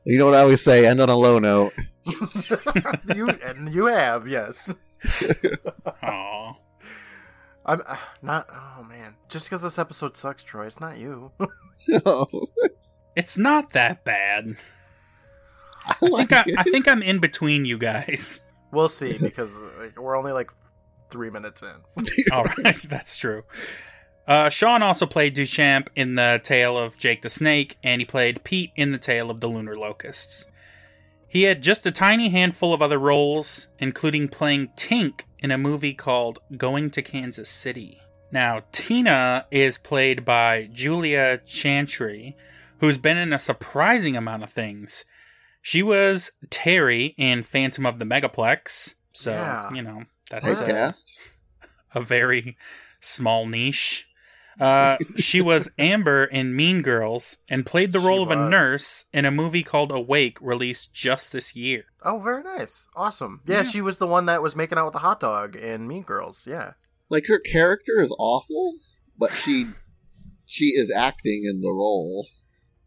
[0.06, 0.86] You know what I always say?
[0.86, 1.74] End on a low note.
[3.16, 4.76] you and you have yes.
[6.04, 6.54] Aw.
[7.66, 8.46] I'm uh, not.
[8.52, 11.32] Oh man, just because this episode sucks, Troy, it's not you.
[11.88, 12.28] No.
[13.16, 14.58] It's not that bad.
[15.86, 18.42] I I think, I, I, think I'm in between you guys.
[18.72, 20.50] we'll see because like, we're only like
[21.10, 22.04] three minutes in.
[22.32, 23.44] All right, that's true.
[24.26, 28.44] Uh, Sean also played Duchamp in The Tale of Jake the Snake, and he played
[28.44, 30.48] Pete in The Tale of the Lunar Locusts.
[31.28, 35.94] He had just a tiny handful of other roles, including playing Tink in a movie
[35.94, 38.00] called Going to Kansas City.
[38.32, 42.36] Now, Tina is played by Julia Chantrey,
[42.84, 45.06] who's been in a surprising amount of things.
[45.62, 49.74] She was Terry in Phantom of the Megaplex, so, Yeah.
[49.74, 51.16] you know, that's a, cast.
[51.96, 52.58] a very
[53.00, 54.06] small niche.
[54.60, 59.06] Uh, she was Amber in Mean Girls and played the She role of a nurse
[59.14, 61.86] in a movie called Awake, released just this year.
[62.04, 62.86] Oh, very nice.
[62.98, 63.40] Awesome.
[63.46, 66.04] Yeah, she was the one that was making out with the hot dog in Mean
[66.04, 66.46] Girls.
[66.46, 66.74] Yeah.
[67.10, 68.74] Like her character is awful,
[69.18, 69.68] but she
[70.46, 72.28] she is acting in the role.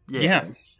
[0.07, 0.21] Yeah.
[0.21, 0.43] Yeah.
[0.45, 0.79] Yes.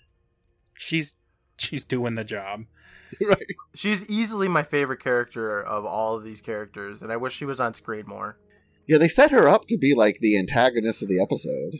[0.75, 1.13] She's
[1.57, 2.65] she's doing the job.
[3.21, 3.45] right.
[3.73, 7.59] She's easily my favorite character of all of these characters, and I wish she was
[7.59, 8.37] on screen more.
[8.85, 11.75] Yeah, they set her up to be like the antagonist of the episode,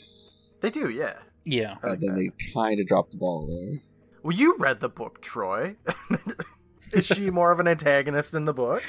[0.61, 1.13] They do, yeah.
[1.45, 1.75] Yeah.
[1.83, 2.31] I like and then that.
[2.37, 3.81] they kind of dropped the ball there.
[4.23, 5.77] Well, you read the book, Troy.
[6.91, 8.83] Is she more of an antagonist in the book?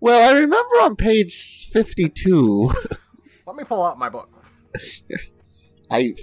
[0.00, 2.72] Well, I remember on page fifty-two,
[3.46, 4.30] Let me pull out my book.
[5.90, 6.14] I I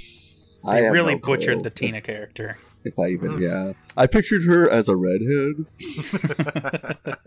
[0.75, 2.57] They have really no butchered the if- Tina character.
[2.83, 3.41] If I even, Hmm.
[3.41, 5.65] yeah, I pictured her as a redhead.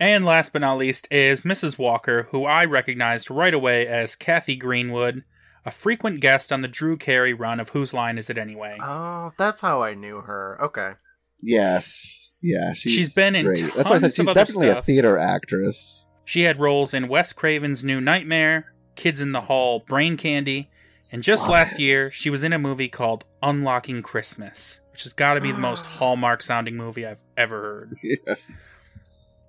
[0.00, 1.78] And last but not least is Mrs.
[1.78, 5.22] Walker, who I recognized right away as Kathy Greenwood,
[5.64, 8.76] a frequent guest on the Drew Carey run of Whose Line Is It Anyway?
[8.82, 10.58] oh, that's how I knew her.
[10.60, 10.92] Okay.
[11.40, 13.72] Yes, yeah, she's, She's been in great.
[13.74, 16.08] That's why I said tons of she's other definitely a theater actress.
[16.24, 20.70] She had roles in Wes Craven's New Nightmare, Kids in the Hall, Brain Candy,
[21.14, 21.78] and just Love last it.
[21.78, 25.58] year she was in a movie called Unlocking Christmas, which has got to be the
[25.58, 27.94] most Hallmark sounding movie I've ever heard.
[28.02, 28.34] Yeah.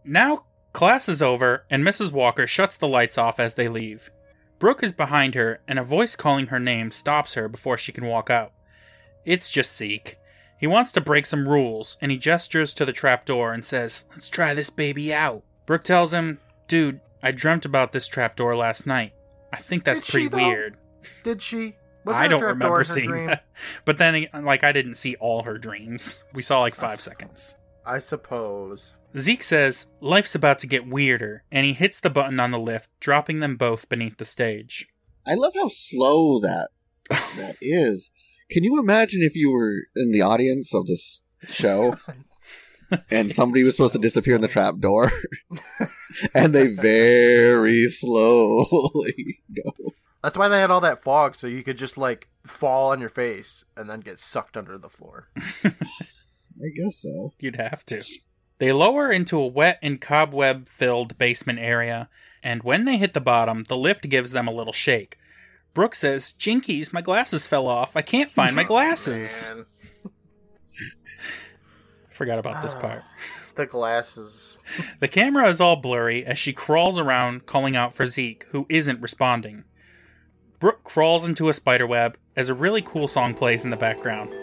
[0.04, 2.14] Now, class is over, and Mrs.
[2.14, 4.12] Walker shuts the lights off as they leave.
[4.60, 8.06] Brooke is behind her, and a voice calling her name stops her before she can
[8.06, 8.52] walk out.
[9.26, 10.20] It's just Zeke.
[10.60, 14.30] He wants to break some rules, and he gestures to the trapdoor and says, Let's
[14.30, 15.42] try this baby out.
[15.66, 19.14] Brooke tells him, Dude, I dreamt about this trapdoor last night.
[19.52, 20.78] I think that's Did pretty weird.
[21.24, 21.76] Did she?
[22.06, 23.28] Was I don't trapdoor remember seeing dream?
[23.28, 23.46] that.
[23.86, 26.20] But then, like, I didn't see all her dreams.
[26.34, 27.58] We saw like five seconds.
[27.86, 28.96] I suppose.
[29.18, 32.90] Zeke says, Life's about to get weirder, and he hits the button on the lift,
[33.00, 34.88] dropping them both beneath the stage.
[35.26, 36.70] I love how slow that
[37.10, 38.12] that is.
[38.52, 41.96] Can you imagine if you were in the audience of this show
[43.12, 45.12] and somebody was supposed to disappear in the trap door
[46.34, 49.94] and they very slowly go.
[50.26, 53.10] That's why they had all that fog, so you could just like fall on your
[53.10, 55.30] face and then get sucked under the floor.
[55.64, 57.34] I guess so.
[57.40, 58.04] You'd have to.
[58.58, 62.10] They lower into a wet and cobweb filled basement area,
[62.42, 65.20] and when they hit the bottom, the lift gives them a little shake.
[65.76, 67.96] Brooke says, Jinkies, my glasses fell off.
[67.96, 69.54] I can't find my glasses.
[69.54, 69.66] Man,
[72.10, 73.04] Forgot about this part.
[73.56, 74.58] the glasses.
[75.00, 79.04] The camera is all blurry as she crawls around calling out for Zeke, who isn't
[79.04, 79.66] responding.
[80.60, 84.34] Brooke crawls into a spiderweb as a really cool song plays in the background.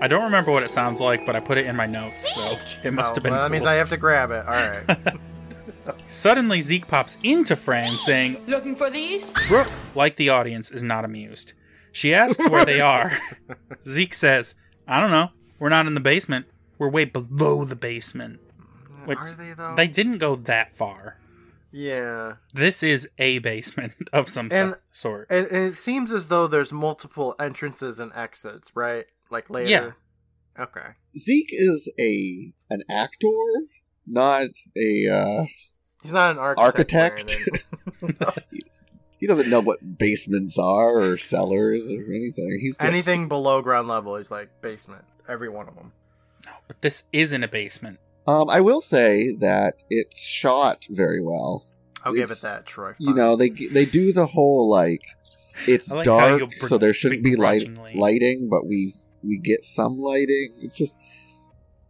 [0.00, 2.58] I don't remember what it sounds like, but I put it in my notes, so
[2.84, 3.32] it must Oh, have been.
[3.32, 3.66] well, that means.
[3.66, 4.44] I have to grab it.
[4.44, 5.16] All right.
[6.10, 9.32] Suddenly, Zeke pops into frame saying, Looking for these?
[9.48, 11.52] Brooke, like the audience, is not amused.
[11.92, 13.12] She asks where they are.
[13.86, 14.54] Zeke says,
[14.86, 15.30] I don't know.
[15.58, 16.46] We're not in the basement.
[16.76, 18.40] We're way below the basement.
[18.90, 19.74] Mm, Which- Are they though?
[19.76, 21.18] They didn't go that far.
[21.70, 22.34] Yeah.
[22.54, 25.26] This is a basement of some so- And- sort.
[25.30, 29.06] And, and it seems as though there's multiple entrances and exits, right?
[29.30, 29.68] Like later.
[29.70, 29.90] Yeah.
[30.58, 30.90] Okay.
[31.16, 33.28] Zeke is a an actor,
[34.06, 35.44] not a uh
[36.02, 37.36] He's not an architect.
[38.00, 38.44] Architect?
[39.18, 42.58] He doesn't know what basements are or cellars or anything.
[42.60, 45.04] He's just, Anything below ground level is like basement.
[45.26, 45.92] Every one of them.
[46.44, 47.98] No, but this isn't a basement.
[48.26, 51.64] Um, I will say that it's shot very well.
[52.04, 52.94] I'll give it that, Troy.
[52.98, 55.02] You know, they they do the whole like
[55.66, 59.64] it's like dark, you'll br- so there shouldn't be light lighting, but we we get
[59.64, 60.54] some lighting.
[60.60, 60.94] It's just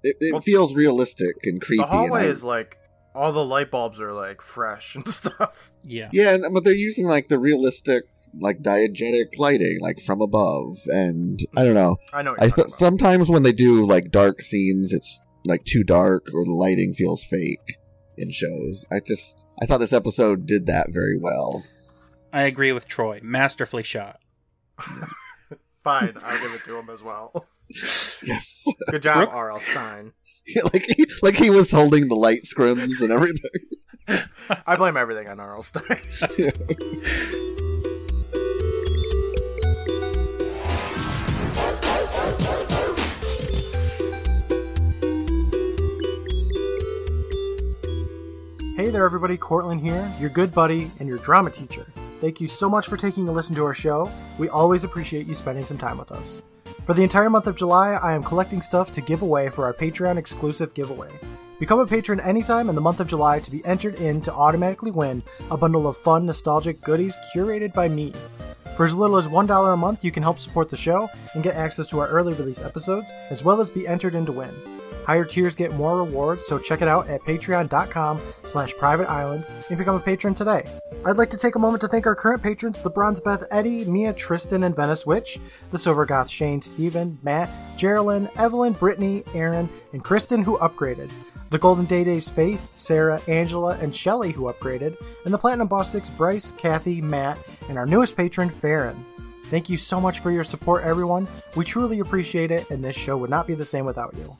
[0.03, 1.83] it, it Well, feels realistic and creepy.
[1.83, 2.79] the hallway and I- is like
[3.15, 5.73] all the light bulbs are like fresh and stuff.
[5.85, 6.11] Yeah.
[6.13, 8.05] yeah, and, but they're using like the realistic
[8.39, 11.97] like diegetic lighting, like from above, and I don't know.
[12.13, 12.33] I know.
[12.33, 12.79] What I you're th- about.
[12.79, 17.25] sometimes when they do like dark scenes, it's like too dark or the lighting feels
[17.25, 17.77] fake
[18.17, 18.85] in shows.
[18.91, 21.63] I just I thought this episode did that very well.
[22.33, 23.21] I agree with Troy.
[23.23, 24.19] Masterfully shot.
[25.85, 27.47] Fine, I'll give it to him as well.
[28.23, 28.65] Yes.
[28.91, 29.33] Good job, Brooke?
[29.33, 29.61] R.L.
[29.61, 30.13] Stine.
[30.73, 33.51] like he, like he was holding the light scrims and everything.
[34.67, 35.63] I blame everything on R.L.
[35.63, 36.01] Stine.
[48.77, 49.39] Hey there, everybody.
[49.39, 51.87] Courtland here, your good buddy and your drama teacher.
[52.19, 54.13] Thank you so much for taking a listen to our show.
[54.37, 56.43] We always appreciate you spending some time with us.
[56.85, 59.73] For the entire month of July, I am collecting stuff to give away for our
[59.73, 61.09] Patreon exclusive giveaway.
[61.59, 64.91] Become a patron anytime in the month of July to be entered in to automatically
[64.91, 68.13] win a bundle of fun, nostalgic goodies curated by me.
[68.77, 71.57] For as little as $1 a month, you can help support the show and get
[71.57, 74.53] access to our early release episodes, as well as be entered in to win.
[75.07, 79.79] Higher tiers get more rewards, so check it out at patreon.com slash private island and
[79.79, 80.65] become a patron today.
[81.05, 83.85] I'd like to take a moment to thank our current patrons, the Bronze Beth Eddie,
[83.85, 85.39] Mia Tristan and Venice Witch,
[85.71, 91.13] the Silver Goth Shane Steven, Matt, Geraldine, Evelyn, Brittany, Aaron, and Kristen who upgraded.
[91.51, 96.15] The Golden Day Days Faith, Sarah, Angela, and Shelly who upgraded, and the Platinum Bostics
[96.15, 97.39] Bryce, Kathy, Matt,
[97.69, 99.05] and our newest patron, Farron.
[99.45, 101.29] Thank you so much for your support, everyone.
[101.55, 104.37] We truly appreciate it, and this show would not be the same without you.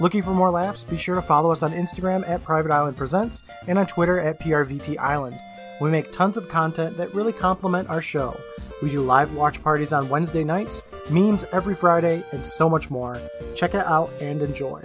[0.00, 0.84] Looking for more laughs?
[0.84, 4.38] Be sure to follow us on Instagram at Private Island Presents and on Twitter at
[4.38, 5.38] PRVT Island.
[5.80, 8.38] We make tons of content that really complement our show.
[8.80, 13.20] We do live watch parties on Wednesday nights, memes every Friday, and so much more.
[13.56, 14.82] Check it out and enjoy.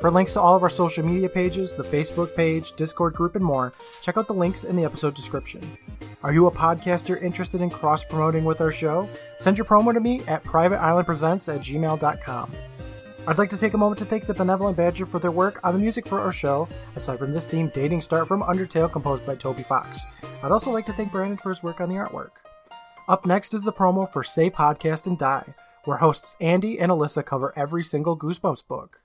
[0.00, 3.44] For links to all of our social media pages, the Facebook page, Discord group, and
[3.44, 5.60] more, check out the links in the episode description.
[6.24, 9.08] Are you a podcaster interested in cross promoting with our show?
[9.38, 12.50] Send your promo to me at privateislandpresents at gmail.com.
[13.26, 15.74] I'd like to take a moment to thank the Benevolent Badger for their work on
[15.74, 19.36] the music for our show, aside from this theme, Dating Start from Undertale, composed by
[19.36, 20.06] Toby Fox.
[20.42, 22.30] I'd also like to thank Brandon for his work on the artwork.
[23.08, 25.54] Up next is the promo for Say Podcast and Die,
[25.84, 29.00] where hosts Andy and Alyssa cover every single Goosebumps book.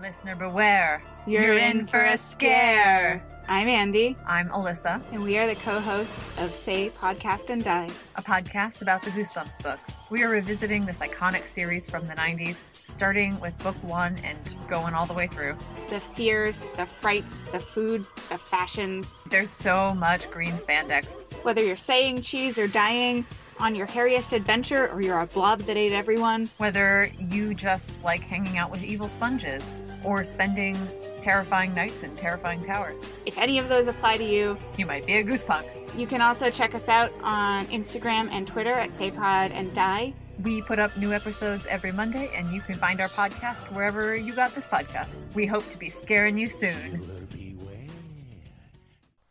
[0.00, 1.02] Listener beware.
[1.26, 3.24] You're, in for a scare.
[3.48, 7.88] I'm Andy, I'm Alyssa, and we are the co hosts of Say Podcast and Die.
[8.16, 10.00] a podcast about the Goosebumps books.
[10.10, 14.94] We are revisiting this iconic series from the 90s, starting with book one and going
[14.94, 15.56] all the way through.
[15.90, 19.18] The fears, the frights, the foods, the fashions.
[19.28, 21.14] There's so much green spandex.
[21.42, 23.26] Whether you're saying cheese or dying,
[23.60, 28.20] on your hairiest adventure, or you're a blob that ate everyone, Whether you just like
[28.20, 30.76] hanging out with evil sponges or spending
[31.22, 35.14] terrifying nights and terrifying towers, if any of those apply to you, you might be
[35.14, 35.64] a goosepunk.
[35.96, 40.12] you can also check us out on Instagram and Twitter at SayPod and Die.
[40.42, 44.34] We put up new episodes every Monday, and you can find our podcast wherever you
[44.34, 45.18] got this podcast.
[45.34, 47.00] We hope to be scaring you soon.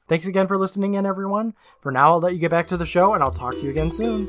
[0.07, 1.53] Thanks again for listening in, everyone.
[1.79, 3.69] For now, I'll let you get back to the show, and I'll talk to you
[3.69, 4.27] again soon.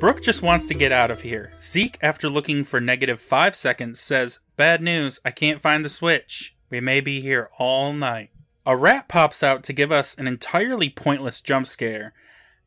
[0.00, 1.50] Brooke just wants to get out of here.
[1.60, 6.54] Zeke, after looking for negative five seconds, says, Bad news, I can't find the switch.
[6.70, 8.30] We may be here all night.
[8.64, 12.12] A rat pops out to give us an entirely pointless jump scare,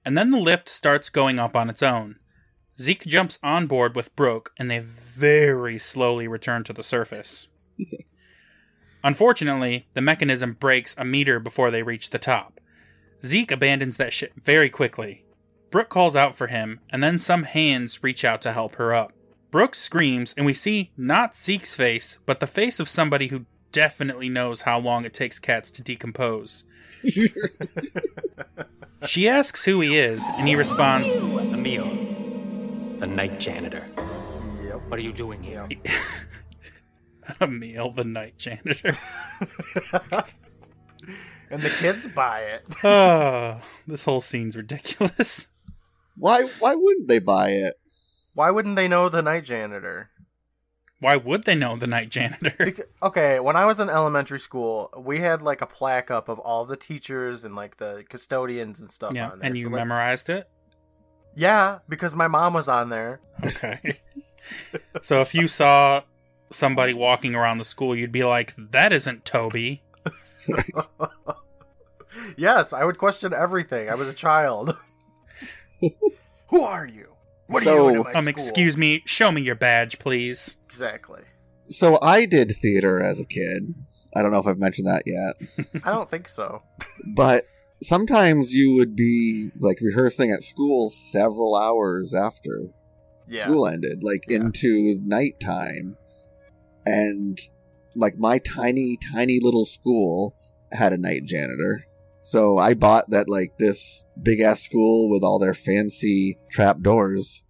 [0.04, 2.18] and then the lift starts going up on its own.
[2.78, 7.48] Zeke jumps on board with Brooke, and they very slowly return to the surface.
[9.06, 12.60] Unfortunately, the mechanism breaks a meter before they reach the top.
[13.24, 15.24] Zeke abandons that ship very quickly.
[15.72, 19.14] Brooke calls out for him, and then some hands reach out to help her up.
[19.52, 24.28] Brooke screams, and we see not Zeke's face, but the face of somebody who definitely
[24.28, 26.66] knows how long it takes cats to decompose.
[29.06, 31.86] she asks who he is, and he responds, Emil,
[33.00, 33.88] the night janitor.
[34.62, 34.82] Yep.
[34.90, 35.70] What are you doing here?
[37.42, 38.98] Emil, the night janitor.
[41.52, 42.66] And the kids buy it.
[42.82, 45.50] oh, this whole scene's ridiculous.
[46.22, 46.44] Why?
[46.60, 47.74] Why wouldn't they buy it?
[48.36, 50.12] Why wouldn't they know the night janitor?
[51.00, 52.54] Why would they know the night janitor?
[52.60, 56.38] Bec- okay, when I was in elementary school, we had like a plaque up of
[56.38, 59.48] all the teachers and like the custodians and stuff yeah, on there.
[59.48, 60.48] and you So, like- memorized it?
[61.36, 63.20] Yeah, because my mom was on there.
[63.44, 64.00] Okay.
[65.02, 66.04] so if you saw
[66.52, 69.82] somebody walking around the school, you'd be like, that isn't Toby.
[72.38, 73.90] Yes, I would question everything.
[73.90, 74.78] I was a child.
[76.50, 77.08] Who are you?
[77.48, 78.30] What are you doing in my Um, school?
[78.30, 80.58] excuse me, show me your badge, please.
[80.66, 81.22] Exactly.
[81.70, 83.74] So I did theater as a kid.
[84.16, 86.64] I don't know if I've mentioned that yet, I don't think so.
[87.16, 87.46] but
[87.82, 92.68] sometimes you would be like rehearsing at school several hours after
[93.28, 93.44] Yeah.
[93.44, 94.38] school ended, like Yeah.
[94.40, 95.96] into nighttime.
[96.86, 97.38] And
[97.96, 100.36] like my tiny, tiny little school
[100.74, 101.86] had a night janitor.
[102.24, 107.44] So I bought that like this big ass school with all their fancy trap doors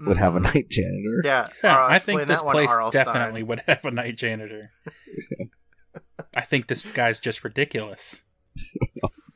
[0.00, 0.54] would have a Mhm.
[0.54, 1.20] night janitor.
[1.24, 4.70] Yeah, Yeah, I think this that one, place definitely would have a night janitor.
[6.36, 8.24] I think this guy's just ridiculous.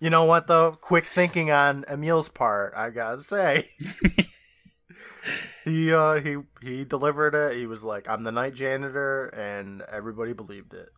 [0.00, 0.72] You know what though?
[0.72, 3.68] Quick thinking on Emil's part, I gotta say.
[5.64, 7.56] he uh he he delivered it.
[7.56, 10.88] He was like, "I'm the night janitor," and everybody believed it.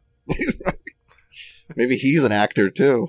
[1.77, 3.09] Maybe he's an actor too.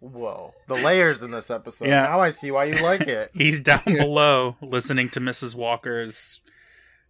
[0.00, 1.88] Whoa, the layers in this episode.
[1.88, 2.02] Yeah.
[2.02, 3.30] Now I see why you like it.
[3.34, 5.54] He's down below listening to Mrs.
[5.54, 6.40] Walker's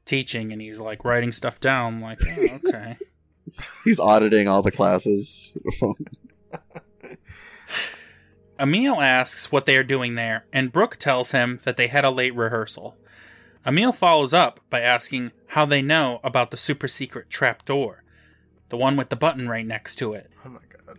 [0.05, 2.97] teaching and he's like writing stuff down like, oh, okay.
[3.85, 5.53] He's auditing all the classes.
[8.59, 12.11] Emil asks what they are doing there, and Brooke tells him that they had a
[12.11, 12.97] late rehearsal.
[13.67, 18.03] Emil follows up by asking how they know about the super secret trap door,
[18.71, 20.31] the one with the button right next to it.
[20.45, 20.99] Oh my god.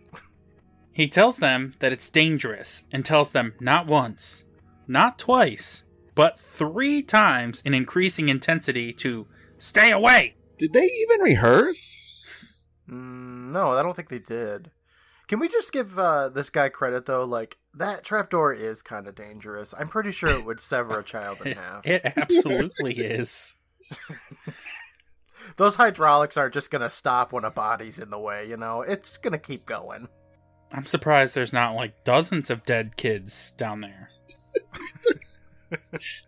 [0.98, 4.44] He tells them that it's dangerous and tells them not once,
[4.88, 5.84] not twice,
[6.16, 9.28] but three times in increasing intensity to
[9.58, 10.34] stay away.
[10.58, 12.02] Did they even rehearse?
[12.90, 14.72] Mm, no, I don't think they did.
[15.28, 17.24] Can we just give uh, this guy credit though?
[17.24, 19.72] Like that trapdoor is kind of dangerous.
[19.78, 21.86] I'm pretty sure it would sever a child in half.
[21.86, 23.54] it absolutely is.
[25.56, 28.48] Those hydraulics aren't just gonna stop when a body's in the way.
[28.48, 30.08] You know, it's gonna keep going.
[30.72, 34.08] I'm surprised there's not like dozens of dead kids down there.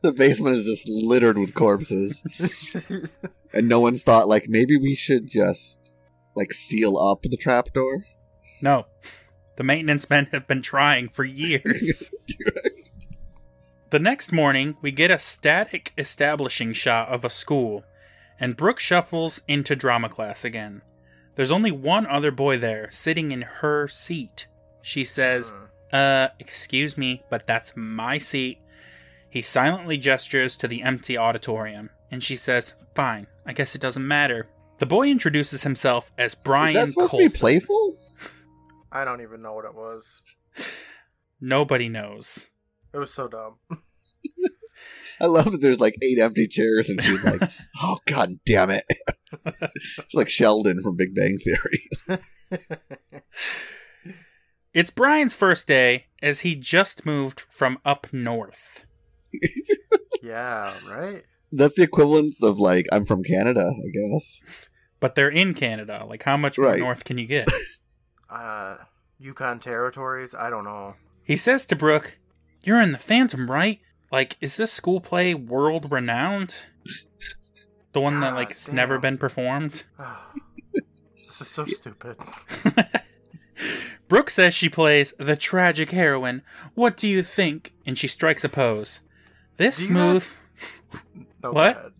[0.03, 2.22] The basement is just littered with corpses,
[3.55, 5.97] and no one's thought like maybe we should just
[6.36, 8.05] like seal up the trapdoor.
[8.61, 8.86] No.
[9.57, 12.12] The maintenance men have been trying for years.
[13.91, 17.84] the next morning, we get a static establishing shot of a school,
[18.38, 20.82] and Brooke shuffles into drama class again.
[21.37, 24.47] There's only one other boy there, sitting in her seat.
[24.83, 25.53] She says,
[25.93, 28.59] Uh, excuse me, but that's my seat.
[29.28, 34.07] He silently gestures to the empty auditorium, and she says, Fine, I guess it doesn't
[34.07, 34.49] matter.
[34.78, 37.28] The boy introduces himself as Brian is that supposed Coulson.
[37.28, 37.97] to be playful?
[38.93, 40.22] I don't even know what it was.
[41.41, 42.51] Nobody knows.
[42.93, 43.57] It was so dumb.
[45.20, 47.43] I love that there's like eight empty chairs, and she's like,
[47.83, 48.85] "Oh god damn it!"
[49.95, 52.20] She's like Sheldon from Big Bang Theory.
[54.72, 58.87] It's Brian's first day as he just moved from up north.
[60.22, 61.24] yeah, right.
[61.51, 64.41] That's the equivalence of like I'm from Canada, I guess.
[65.01, 66.07] But they're in Canada.
[66.09, 66.78] Like, how much Right.
[66.78, 67.49] north can you get?
[68.33, 68.76] Uh,
[69.18, 70.37] Yukon territories.
[70.39, 70.95] I don't know.
[71.24, 72.16] he says to Brooke,
[72.62, 73.81] You're in the Phantom, right?
[74.11, 76.56] Like, is this school play world renowned?
[77.92, 79.84] The one that, like, has never been performed?
[81.26, 82.16] this is so stupid.
[84.08, 86.42] Brooke says she plays the tragic heroine.
[86.74, 87.72] What do you think?
[87.86, 89.00] And she strikes a pose.
[89.56, 90.22] This Do you smooth.
[90.22, 90.36] guys-
[91.42, 91.92] No, oh, What?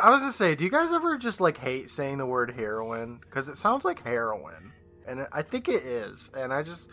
[0.00, 3.18] I was gonna say, do you guys ever just like hate saying the word heroin
[3.22, 4.72] because it sounds like heroin,
[5.06, 6.90] and I think it is, and I just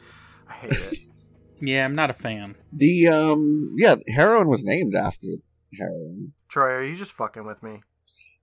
[0.48, 0.98] I hate it.
[1.62, 2.56] Yeah, I'm not a fan.
[2.72, 5.28] The um, yeah, heroin was named after
[5.78, 6.34] heroin.
[6.48, 7.82] Troy, are you just fucking with me?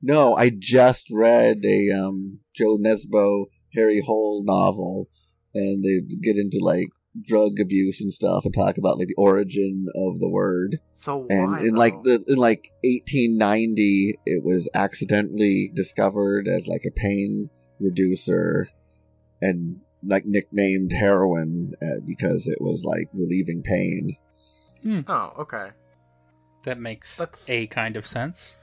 [0.03, 5.09] No, I just read a um Jo Nesbø Harry Hole novel,
[5.55, 6.89] and they get into like
[7.27, 10.79] drug abuse and stuff, and talk about like the origin of the word.
[10.95, 11.61] So and why?
[11.61, 17.49] in like the in like 1890 it was accidentally discovered as like a pain
[17.81, 18.69] reducer
[19.41, 24.17] and like nicknamed heroin uh, because it was like relieving pain
[25.09, 25.69] oh, okay,
[26.65, 28.57] That makes That's- a kind of sense.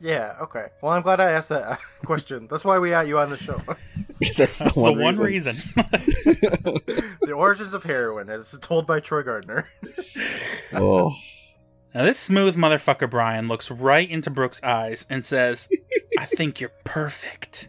[0.00, 0.66] yeah, okay.
[0.82, 2.46] Well, I'm glad I asked that question.
[2.48, 3.60] That's why we got you on the show.
[4.36, 5.56] that's the That's one, the one reason.
[5.56, 5.84] reason.
[7.22, 9.68] the origins of heroin, as told by Troy Gardner.
[10.72, 11.12] oh
[11.94, 15.68] Now, this smooth motherfucker Brian looks right into Brooke's eyes and says,
[16.18, 17.68] I think you're perfect.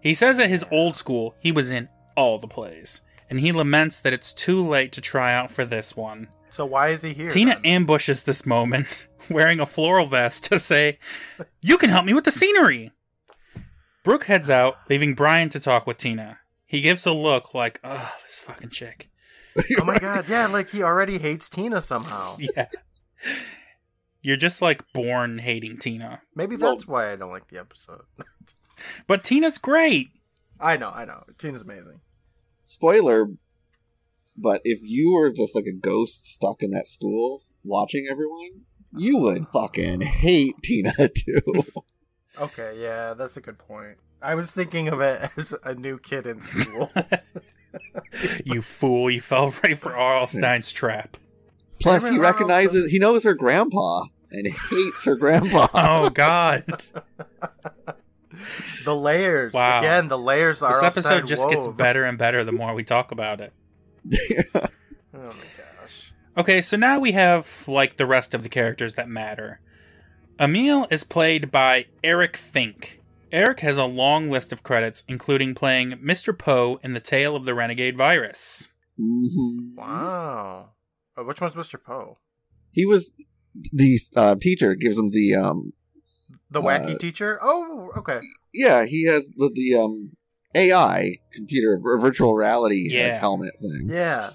[0.00, 4.00] He says at his old school he was in all the plays, and he laments
[4.00, 6.28] that it's too late to try out for this one.
[6.50, 7.30] So why is he here?
[7.30, 7.64] Tina then?
[7.66, 10.98] ambushes this moment, wearing a floral vest, to say,
[11.60, 12.92] You can help me with the scenery!
[14.04, 16.38] Brooke heads out, leaving Brian to talk with Tina.
[16.64, 19.10] He gives a look like, Ugh, this fucking chick.
[19.78, 22.36] oh my god, yeah, like he already hates Tina somehow.
[22.56, 22.68] Yeah.
[24.22, 26.22] You're just like born hating Tina.
[26.34, 28.02] Maybe that's why I don't like the episode.
[29.06, 30.10] But Tina's great.
[30.60, 31.24] I know, I know.
[31.38, 32.00] Tina's amazing.
[32.64, 33.30] spoiler
[34.40, 38.62] but if you were just like a ghost stuck in that school watching everyone
[38.96, 41.64] you would fucking hate tina too
[42.40, 43.98] Okay, yeah, that's a good point.
[44.22, 46.88] I was thinking of it as a new kid in school.
[48.44, 49.10] you fool!
[49.10, 50.28] You fell right for R.L.
[50.28, 51.16] Stine's trap.
[51.80, 55.66] Plus, Damn he it, recognizes, he knows her grandpa and hates her grandpa.
[55.74, 56.82] Oh God!
[58.84, 59.52] The layers.
[59.52, 59.78] Wow.
[59.80, 63.12] Again, the layers are This episode just gets better and better the more we talk
[63.12, 63.52] about it.
[65.14, 65.44] Oh my
[65.80, 66.12] gosh.
[66.36, 69.60] Okay, so now we have like the rest of the characters that matter.
[70.38, 73.00] Emil is played by Eric Fink.
[73.32, 76.36] Eric has a long list of credits, including playing Mr.
[76.36, 78.68] Poe in The Tale of the Renegade Virus.
[78.98, 79.74] Mhm.
[79.74, 80.70] Wow.
[81.16, 81.82] Oh, which one's Mr.
[81.82, 82.18] Poe?
[82.70, 83.10] He was
[83.72, 85.72] the uh, teacher gives him the um
[86.50, 87.38] The wacky Uh, teacher?
[87.42, 88.20] Oh, okay.
[88.54, 90.12] yeah he has the, the um
[90.54, 93.88] AI computer or virtual reality like, helmet thing.
[93.90, 94.30] Yeah.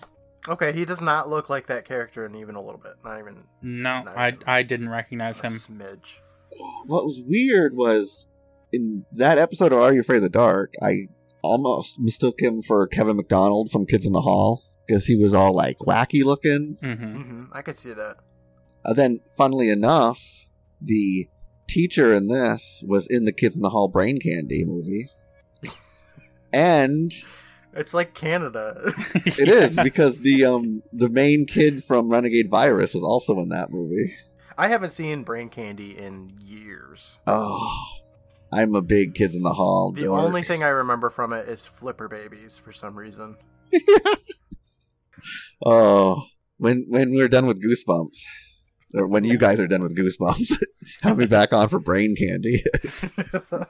[0.47, 2.93] Okay, he does not look like that character in even a little bit.
[3.03, 4.11] Not even No, No.
[4.11, 5.53] I, I didn't recognize a him.
[5.53, 6.19] smidge.
[6.85, 8.27] What was weird was
[8.71, 11.07] in that episode of Are You Afraid of the Dark, I
[11.41, 15.53] almost mistook him for Kevin McDonald from Kids in the Hall because he was all
[15.53, 16.77] like wacky looking.
[16.81, 18.17] hmm hmm I could see that.
[18.85, 20.19] Uh, then, funnily enough,
[20.81, 21.27] the
[21.67, 25.09] teacher in this was in the Kids in the Hall Brain Candy movie.
[26.51, 27.11] and
[27.73, 28.93] It's like Canada.
[29.15, 33.71] it is because the um the main kid from Renegade Virus was also in that
[33.71, 34.15] movie.
[34.57, 37.17] I haven't seen Brain Candy in years.
[37.25, 37.73] Oh,
[38.51, 39.91] I'm a big Kids in the Hall.
[39.91, 40.21] The dork.
[40.21, 43.37] only thing I remember from it is Flipper Babies for some reason.
[45.65, 46.25] Oh,
[46.57, 48.19] when when we're done with Goosebumps,
[48.93, 50.61] or when you guys are done with Goosebumps,
[51.01, 52.63] have me back on for Brain Candy.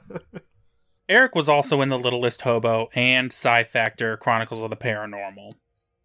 [1.08, 5.54] Eric was also in The Littlest Hobo and Psi Factor Chronicles of the Paranormal,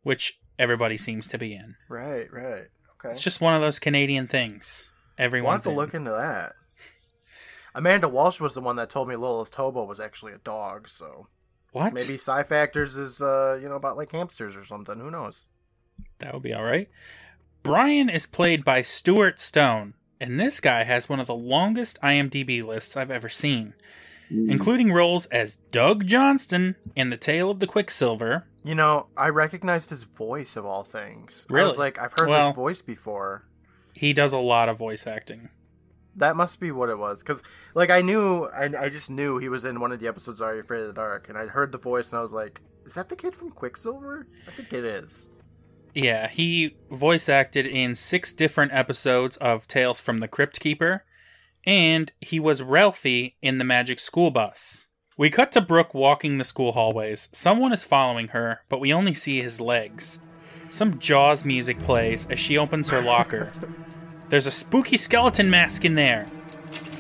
[0.04, 1.76] which everybody seems to be in.
[1.90, 2.64] right, right.
[3.02, 3.12] Okay.
[3.12, 4.92] It's just one of those Canadian things.
[5.18, 5.76] We'll to in.
[5.78, 6.54] look into that.
[7.74, 11.28] Amanda Walsh was the one that told me Littlest Hobo was actually a dog, so
[11.72, 11.94] What?
[11.94, 15.00] maybe Psi Factors is uh, you know, about like hamsters or something.
[15.00, 15.46] Who knows?
[16.18, 16.90] That would be all right.
[17.64, 22.64] Brian is played by Stuart Stone, and this guy has one of the longest IMDb
[22.66, 23.74] lists I've ever seen,
[24.32, 24.52] Mm.
[24.52, 28.46] including roles as Doug Johnston in The Tale of the Quicksilver.
[28.64, 31.46] You know, I recognized his voice of all things.
[31.50, 31.64] Really?
[31.64, 33.46] I was like, I've heard Well- this voice before.
[33.94, 35.50] He does a lot of voice acting.
[36.16, 37.42] That must be what it was, because
[37.76, 40.48] like I knew, I, I just knew he was in one of the episodes of
[40.48, 42.62] Are You Afraid of the Dark, and I heard the voice, and I was like,
[42.86, 45.30] "Is that the kid from Quicksilver?" I think it is.
[45.94, 51.04] Yeah, he voice acted in six different episodes of Tales from the Crypt Keeper,
[51.66, 54.88] and he was Ralphie in the Magic School Bus.
[55.18, 57.28] We cut to Brooke walking the school hallways.
[57.34, 60.20] Someone is following her, but we only see his legs.
[60.70, 63.52] Some Jaws music plays as she opens her locker.
[64.30, 66.28] There's a spooky skeleton mask in there.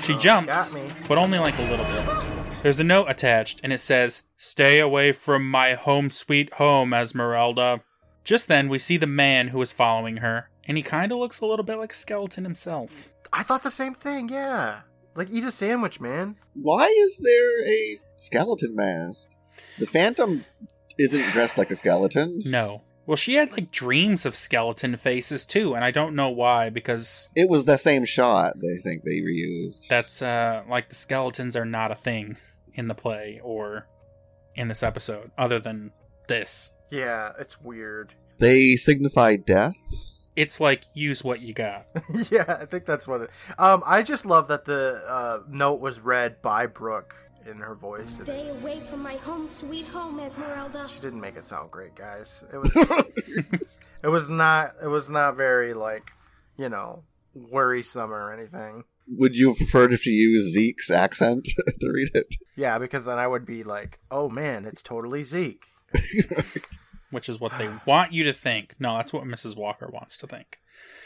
[0.01, 0.89] She oh, jumps, got me.
[1.07, 2.63] but only like a little bit.
[2.63, 7.83] There's a note attached, and it says, Stay away from my home sweet home, Esmeralda.
[8.29, 11.41] Just then, we see the man who is following her, and he kind of looks
[11.41, 13.09] a little bit like a skeleton himself.
[13.33, 14.29] I thought the same thing.
[14.29, 14.81] Yeah,
[15.15, 16.35] like eat a sandwich, man.
[16.53, 19.29] Why is there a skeleton mask?
[19.79, 20.45] The Phantom
[20.99, 22.43] isn't dressed like a skeleton.
[22.45, 22.83] No.
[23.07, 27.29] Well, she had like dreams of skeleton faces too, and I don't know why, because
[27.35, 28.53] It was the same shot.
[28.61, 29.87] They think they reused.
[29.87, 32.37] that's uh like the skeletons are not a thing
[32.75, 33.87] in the play or
[34.53, 35.93] in this episode, other than
[36.27, 36.73] this.
[36.91, 38.13] Yeah, it's weird.
[38.39, 39.75] They signify death.
[40.35, 41.87] It's like use what you got.
[42.31, 43.29] yeah, I think that's what it.
[43.57, 47.15] Um, I just love that the uh, note was read by Brooke
[47.45, 48.21] in her voice.
[48.23, 50.87] Stay away from my home, sweet home, Esmeralda.
[50.87, 52.43] She didn't make it sound great, guys.
[52.53, 52.71] It was.
[54.03, 54.75] it was not.
[54.81, 56.11] It was not very like,
[56.57, 58.83] you know, worrisome or anything.
[59.17, 61.47] Would you have preferred if you used Zeke's accent
[61.79, 62.35] to read it?
[62.55, 65.65] Yeah, because then I would be like, oh man, it's totally Zeke.
[67.11, 68.75] which is what they want you to think.
[68.79, 69.57] No, that's what Mrs.
[69.57, 70.59] Walker wants to think.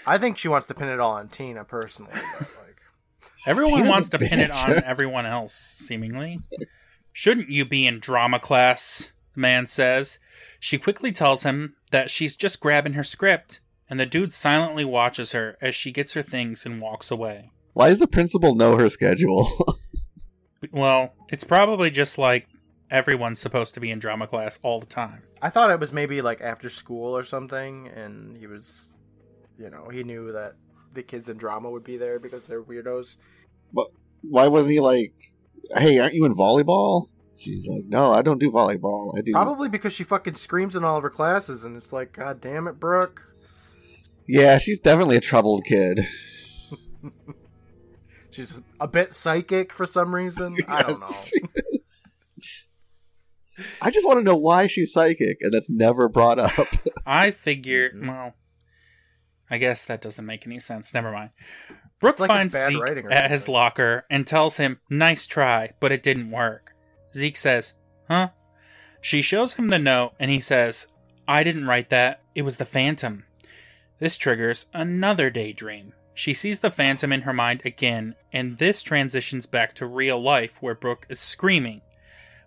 [0.05, 2.11] I think she wants to pin it all on Tina personally.
[2.13, 2.77] But like,
[3.45, 6.39] Everyone Tina's wants to pin it on everyone else, seemingly.
[7.11, 9.11] Shouldn't you be in drama class?
[9.33, 10.19] The man says.
[10.59, 13.59] She quickly tells him that she's just grabbing her script,
[13.89, 17.51] and the dude silently watches her as she gets her things and walks away.
[17.73, 19.47] Why does the principal know her schedule?
[20.71, 22.47] Well, it's probably just like
[22.93, 25.23] everyone's supposed to be in drama class all the time.
[25.41, 28.91] I thought it was maybe like after school or something, and he was,
[29.57, 30.53] you know, he knew that
[30.93, 33.17] the kids in drama would be there because they're weirdos.
[33.73, 33.87] but
[34.21, 35.13] why wasn't he like,
[35.75, 39.17] "Hey, aren't you in volleyball?" She's like, "No, I don't do volleyball.
[39.17, 42.13] I do." Probably because she fucking screams in all of her classes, and it's like,
[42.13, 43.33] God damn it, Brooke.
[44.27, 46.07] Yeah, she's definitely a troubled kid.
[48.31, 50.57] She's a bit psychic for some reason.
[50.67, 51.23] I don't know.
[53.57, 53.67] Yes.
[53.81, 56.51] I just want to know why she's psychic, and that's never brought up.
[57.05, 58.07] I figure, Mm-hmm.
[58.07, 58.33] well,
[59.49, 60.93] I guess that doesn't make any sense.
[60.93, 61.29] Never mind.
[61.99, 65.71] Brooke like finds bad Zeke writing or at his locker and tells him, Nice try,
[65.79, 66.73] but it didn't work.
[67.15, 67.75] Zeke says,
[68.09, 68.29] Huh?
[69.01, 70.87] She shows him the note and he says,
[71.27, 72.21] I didn't write that.
[72.35, 73.25] It was the Phantom.
[73.99, 75.93] This triggers another daydream.
[76.13, 80.61] She sees the Phantom in her mind again, and this transitions back to real life
[80.61, 81.81] where Brooke is screaming,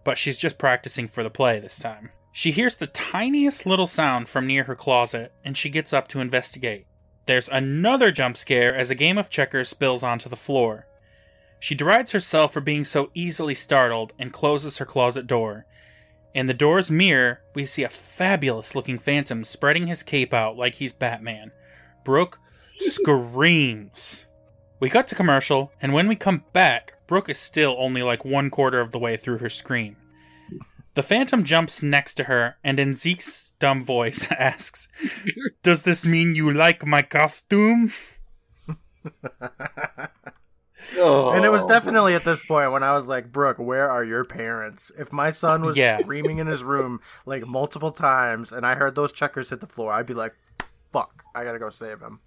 [0.07, 2.11] but she's just practicing for the play this time.
[2.31, 6.21] She hears the tiniest little sound from near her closet, and she gets up to
[6.21, 6.87] investigate.
[7.27, 10.87] There's another jump scare as a game of checkers spills onto the floor.
[11.59, 15.67] She derides herself for being so easily startled and closes her closet door.
[16.35, 20.77] In the door's mirror, we see a fabulous looking phantom spreading his cape out like
[20.77, 21.51] he's Batman.
[22.05, 22.39] Brooke
[22.79, 24.29] screams.
[24.79, 28.51] We cut to commercial, and when we come back, Brooke is still only like one
[28.51, 29.97] quarter of the way through her scream.
[30.95, 34.89] The phantom jumps next to her and in Zeke's dumb voice asks,
[35.63, 37.93] Does this mean you like my costume?
[40.99, 44.05] Oh, And it was definitely at this point when I was like, Brooke, where are
[44.05, 44.91] your parents?
[44.99, 45.99] If my son was Yeah.
[46.01, 49.93] screaming in his room like multiple times and I heard those checkers hit the floor,
[49.93, 50.35] I'd be like,
[50.93, 52.21] fuck, I gotta go save him.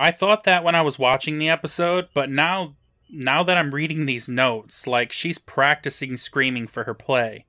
[0.00, 2.74] I thought that when I was watching the episode, but now
[3.12, 7.44] now that I'm reading these notes, like she's practicing screaming for her play.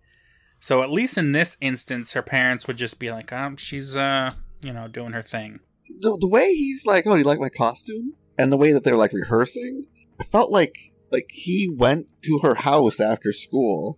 [0.59, 4.31] So at least in this instance, her parents would just be like, um, she's uh,
[4.61, 5.59] you know, doing her thing.
[6.01, 8.83] the, the way he's like, "Oh, do you like my costume?" and the way that
[8.83, 9.85] they're like rehearsing,
[10.19, 13.97] I felt like like he went to her house after school,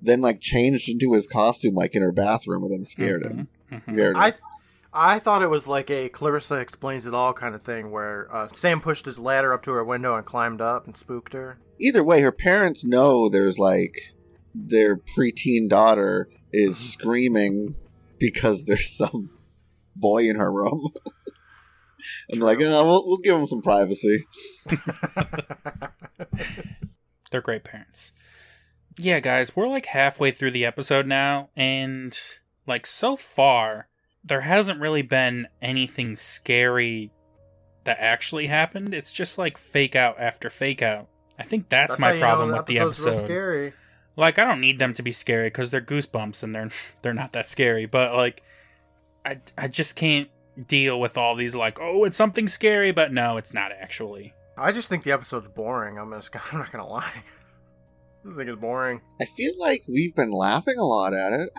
[0.00, 3.48] then like changed into his costume like in her bathroom, and then scared him.
[3.72, 3.80] Mhm.
[3.80, 4.22] Scared him.
[4.22, 4.32] I
[4.94, 8.48] I thought it was like a Clarissa explains it all kind of thing where uh,
[8.54, 11.58] Sam pushed his ladder up to her window and climbed up and spooked her.
[11.80, 14.14] Either way, her parents know there's like
[14.54, 17.74] their preteen daughter is screaming
[18.18, 19.30] because there's some
[19.96, 20.90] boy in her room.
[22.28, 24.26] and they're like, oh, we'll, we'll give him some privacy.
[27.30, 28.12] They're great parents.
[28.96, 32.16] Yeah, guys, we're like halfway through the episode now, and
[32.64, 33.88] like so far,
[34.24, 37.10] there hasn't really been anything scary
[37.84, 38.94] that actually happened.
[38.94, 41.08] It's just like fake out after fake out.
[41.38, 43.16] I think that's, how my problem know with the episode.
[43.18, 43.74] Scary.
[44.16, 46.70] Like I don't need them to be scary because they're goosebumps and they're
[47.02, 47.86] they're not that scary.
[47.86, 48.42] But like,
[49.24, 50.28] I I just can't
[50.68, 54.34] deal with all these like oh it's something scary, but no, it's not actually.
[54.56, 55.98] I just think the episode's boring.
[55.98, 57.02] I'm just I'm not gonna lie.
[57.12, 59.02] I just think it's boring.
[59.20, 61.50] I feel like we've been laughing a lot at it.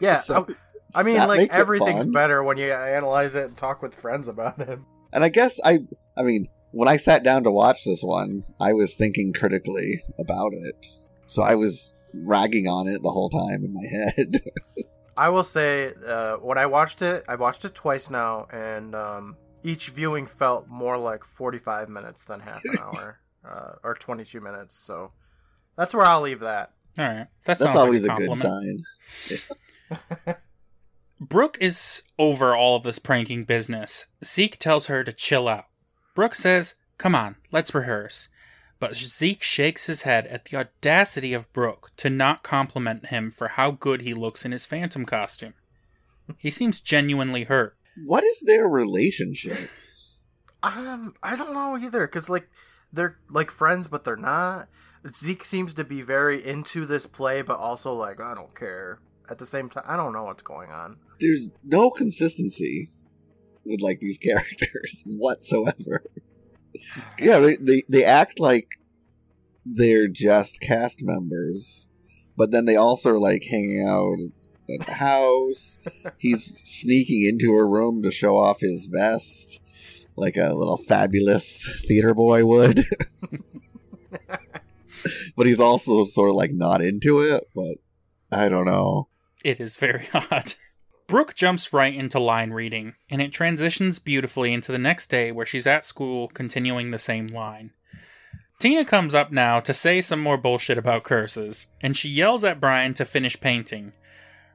[0.00, 0.48] Yeah, So-
[0.94, 4.28] I, I mean, that like everything's better when you analyze it and talk with friends
[4.28, 4.78] about it.
[5.12, 5.80] And I guess I,
[6.16, 10.52] I mean, when I sat down to watch this one, I was thinking critically about
[10.52, 10.86] it.
[11.26, 13.86] So I was ragging on it the whole time in my
[14.16, 14.40] head.
[15.16, 19.36] I will say, uh, when I watched it, I've watched it twice now, and um,
[19.62, 24.74] each viewing felt more like 45 minutes than half an hour, uh, or 22 minutes.
[24.74, 25.12] So
[25.76, 26.72] that's where I'll leave that.
[26.98, 28.84] All right, that That's always like a a good compliment.
[29.28, 30.34] sign.
[31.20, 34.06] Brooke is over all of this pranking business.
[34.24, 35.66] Zeke tells her to chill out.
[36.14, 38.28] Brooke says, Come on, let's rehearse.
[38.80, 43.48] But Zeke shakes his head at the audacity of Brooke to not compliment him for
[43.48, 45.54] how good he looks in his phantom costume.
[46.38, 47.76] He seems genuinely hurt.
[48.04, 49.70] What is their relationship?
[50.62, 52.48] Um, I don't know either, because like
[52.92, 54.68] they're like friends, but they're not.
[55.08, 58.98] Zeke seems to be very into this play, but also like I don't care.
[59.30, 60.98] At the same time, I don't know what's going on.
[61.20, 62.88] There's no consistency
[63.64, 66.02] with like these characters whatsoever.
[67.18, 68.68] yeah, they, they they act like
[69.64, 71.88] they're just cast members,
[72.36, 74.18] but then they also are like hanging out
[74.70, 75.78] at the house.
[76.18, 79.60] He's sneaking into her room to show off his vest,
[80.16, 82.84] like a little fabulous theater boy would.
[85.36, 87.44] but he's also sort of like not into it.
[87.54, 87.78] But
[88.32, 89.08] I don't know.
[89.44, 90.54] It is very odd.
[91.06, 95.44] Brooke jumps right into line reading, and it transitions beautifully into the next day where
[95.44, 97.72] she's at school continuing the same line.
[98.58, 102.60] Tina comes up now to say some more bullshit about curses, and she yells at
[102.60, 103.92] Brian to finish painting.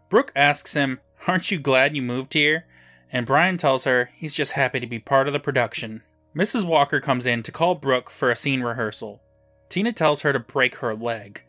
[0.10, 2.66] Brooke asks him, Aren't you glad you moved here?
[3.12, 6.02] And Brian tells her he's just happy to be part of the production.
[6.36, 6.66] Mrs.
[6.66, 9.22] Walker comes in to call Brooke for a scene rehearsal.
[9.68, 11.44] Tina tells her to break her leg,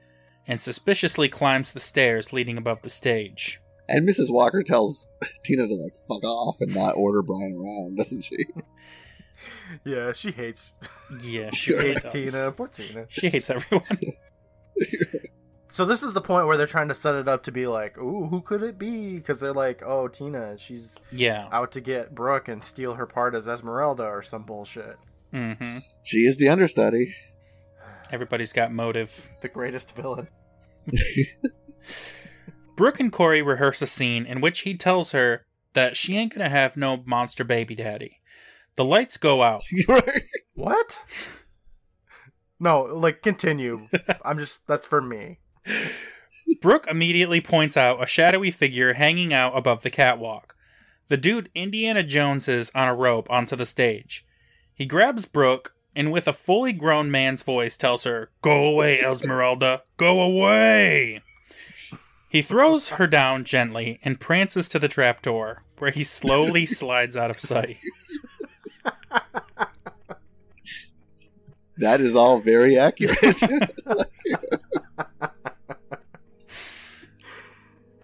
[0.50, 3.60] and suspiciously climbs the stairs leading above the stage.
[3.88, 4.30] And Mrs.
[4.32, 5.08] Walker tells
[5.44, 8.36] Tina to like fuck off and not order Brian around, doesn't she?
[9.84, 10.72] Yeah, she hates
[11.22, 12.12] Yeah, she she hates does.
[12.12, 12.50] Tina.
[12.52, 13.06] Poor Tina.
[13.08, 14.00] She hates everyone.
[15.68, 17.96] So this is the point where they're trying to set it up to be like,
[17.96, 19.18] ooh, who could it be?
[19.18, 21.48] Because they're like, oh, Tina, she's Yeah.
[21.52, 24.96] out to get Brooke and steal her part as Esmeralda or some bullshit.
[25.32, 27.14] hmm She is the understudy.
[28.10, 29.28] Everybody's got motive.
[29.42, 30.26] The greatest villain.
[32.76, 36.48] Brooke and Corey rehearse a scene in which he tells her that she ain't gonna
[36.48, 38.20] have no monster baby daddy.
[38.76, 39.62] The lights go out.
[40.54, 41.02] What?
[42.58, 43.88] No, like continue.
[44.24, 45.38] I'm just that's for me.
[46.60, 50.54] Brooke immediately points out a shadowy figure hanging out above the catwalk.
[51.08, 54.26] The dude Indiana Jones is on a rope onto the stage.
[54.74, 59.82] He grabs Brooke and with a fully grown man's voice tells her, Go away, Esmeralda,
[59.96, 61.20] go away!
[62.28, 67.30] He throws her down gently and prances to the trapdoor, where he slowly slides out
[67.30, 67.78] of sight.
[71.78, 73.40] That is all very accurate.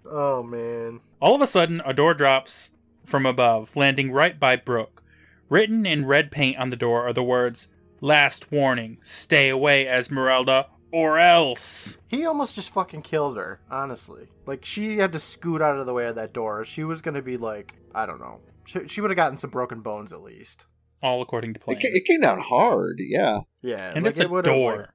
[0.09, 1.01] Oh man.
[1.19, 2.71] All of a sudden, a door drops
[3.05, 5.03] from above, landing right by Brooke.
[5.49, 7.67] Written in red paint on the door are the words,
[8.01, 11.97] Last warning, stay away, Esmeralda, or else.
[12.07, 14.27] He almost just fucking killed her, honestly.
[14.45, 16.63] Like, she had to scoot out of the way of that door.
[16.63, 18.39] She was gonna be like, I don't know.
[18.65, 20.65] She, she would have gotten some broken bones at least.
[21.01, 21.77] All according to plan.
[21.77, 22.97] it, it came down hard.
[22.99, 23.41] Yeah.
[23.61, 23.91] Yeah.
[23.95, 24.77] and like, it's a it would've, door.
[24.77, 24.87] like-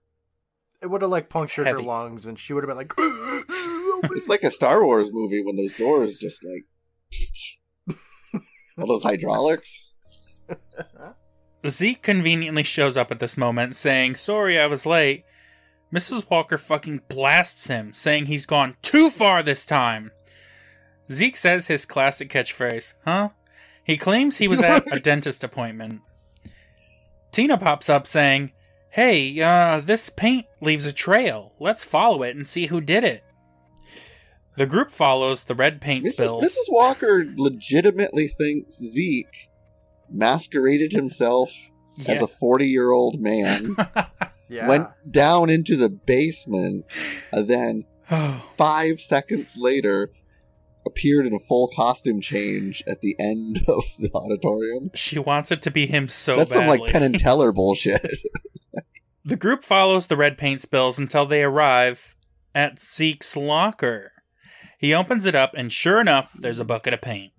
[0.82, 2.92] it would have, like, punctured her lungs, and she would have been like,
[4.16, 7.96] It's like a Star Wars movie when those doors just like
[8.78, 9.90] all those hydraulics.
[11.66, 15.24] Zeke conveniently shows up at this moment, saying, Sorry I was late.
[15.94, 16.28] Mrs.
[16.30, 20.10] Walker fucking blasts him, saying he's gone too far this time.
[21.10, 23.30] Zeke says his classic catchphrase, huh?
[23.84, 26.00] He claims he was at a dentist appointment.
[27.30, 28.52] Tina pops up saying,
[28.90, 31.52] Hey, uh, this paint leaves a trail.
[31.58, 33.24] Let's follow it and see who did it.
[34.56, 36.12] The group follows the red paint Mrs.
[36.12, 36.44] spills.
[36.44, 36.70] Mrs.
[36.72, 39.48] Walker legitimately thinks Zeke
[40.10, 41.50] masqueraded himself
[42.06, 43.76] as a 40 year old man,
[44.48, 44.68] yeah.
[44.68, 46.86] went down into the basement,
[47.32, 47.84] and then
[48.56, 50.10] five seconds later
[50.84, 54.90] appeared in a full costume change at the end of the auditorium.
[54.94, 58.04] she wants it to be him so That's some like Penn and Teller bullshit.
[59.24, 62.16] The group follows the red paint spills until they arrive
[62.54, 64.10] at Zeke's locker.
[64.78, 67.31] He opens it up, and sure enough, there's a bucket of paint.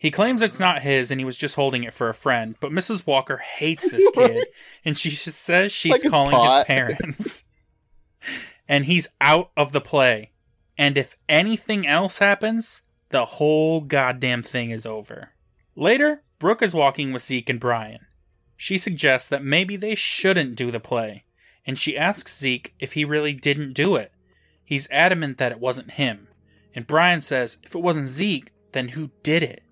[0.00, 2.72] He claims it's not his and he was just holding it for a friend, but
[2.72, 3.06] Mrs.
[3.06, 4.46] Walker hates this kid,
[4.82, 7.44] and she says she's Like calling his parents.
[8.68, 10.32] and he's out of the play.
[10.78, 12.80] And if anything else happens,
[13.10, 15.32] the whole goddamn thing is over.
[15.76, 18.06] Later, Brooke is walking with Zeke and Brian.
[18.56, 21.24] She suggests that maybe they shouldn't do the play,
[21.66, 24.12] and she asks Zeke if he really didn't do it.
[24.64, 26.28] He's adamant that it wasn't him,
[26.74, 29.62] and Brian says if it wasn't Zeke, then who did it?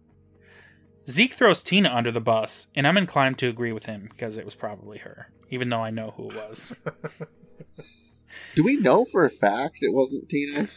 [1.09, 4.45] Zeke throws Tina under the bus, and I'm inclined to agree with him because it
[4.45, 6.73] was probably her, even though I know who it was.
[8.55, 10.69] Do we know for a fact it wasn't Tina?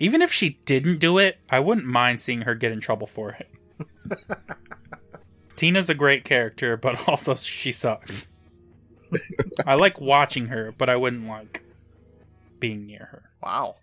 [0.00, 3.32] even if she didn't do it, I wouldn't mind seeing her get in trouble for
[3.38, 3.48] it.
[5.56, 8.28] Tina's a great character, but also she sucks.
[9.66, 11.62] I like watching her, but I wouldn't like
[12.58, 13.30] being near her.
[13.42, 13.76] Wow.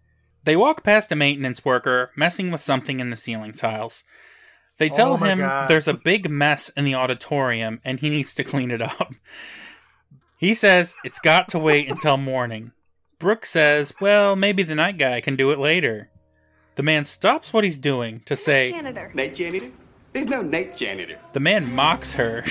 [0.43, 4.03] They walk past a maintenance worker messing with something in the ceiling tiles.
[4.77, 5.67] They tell Oh him God.
[5.69, 9.13] there's a big mess in the auditorium and he needs to clean it up.
[10.37, 12.71] He says it's got to wait until morning.
[13.19, 16.11] Brooke says, well, maybe the night guy can do it later.
[16.75, 19.11] The man stops what he's doing to say, Janitor.
[19.15, 19.71] Night janitor?
[20.13, 21.17] There's no night janitor.
[21.33, 22.43] the man mocks her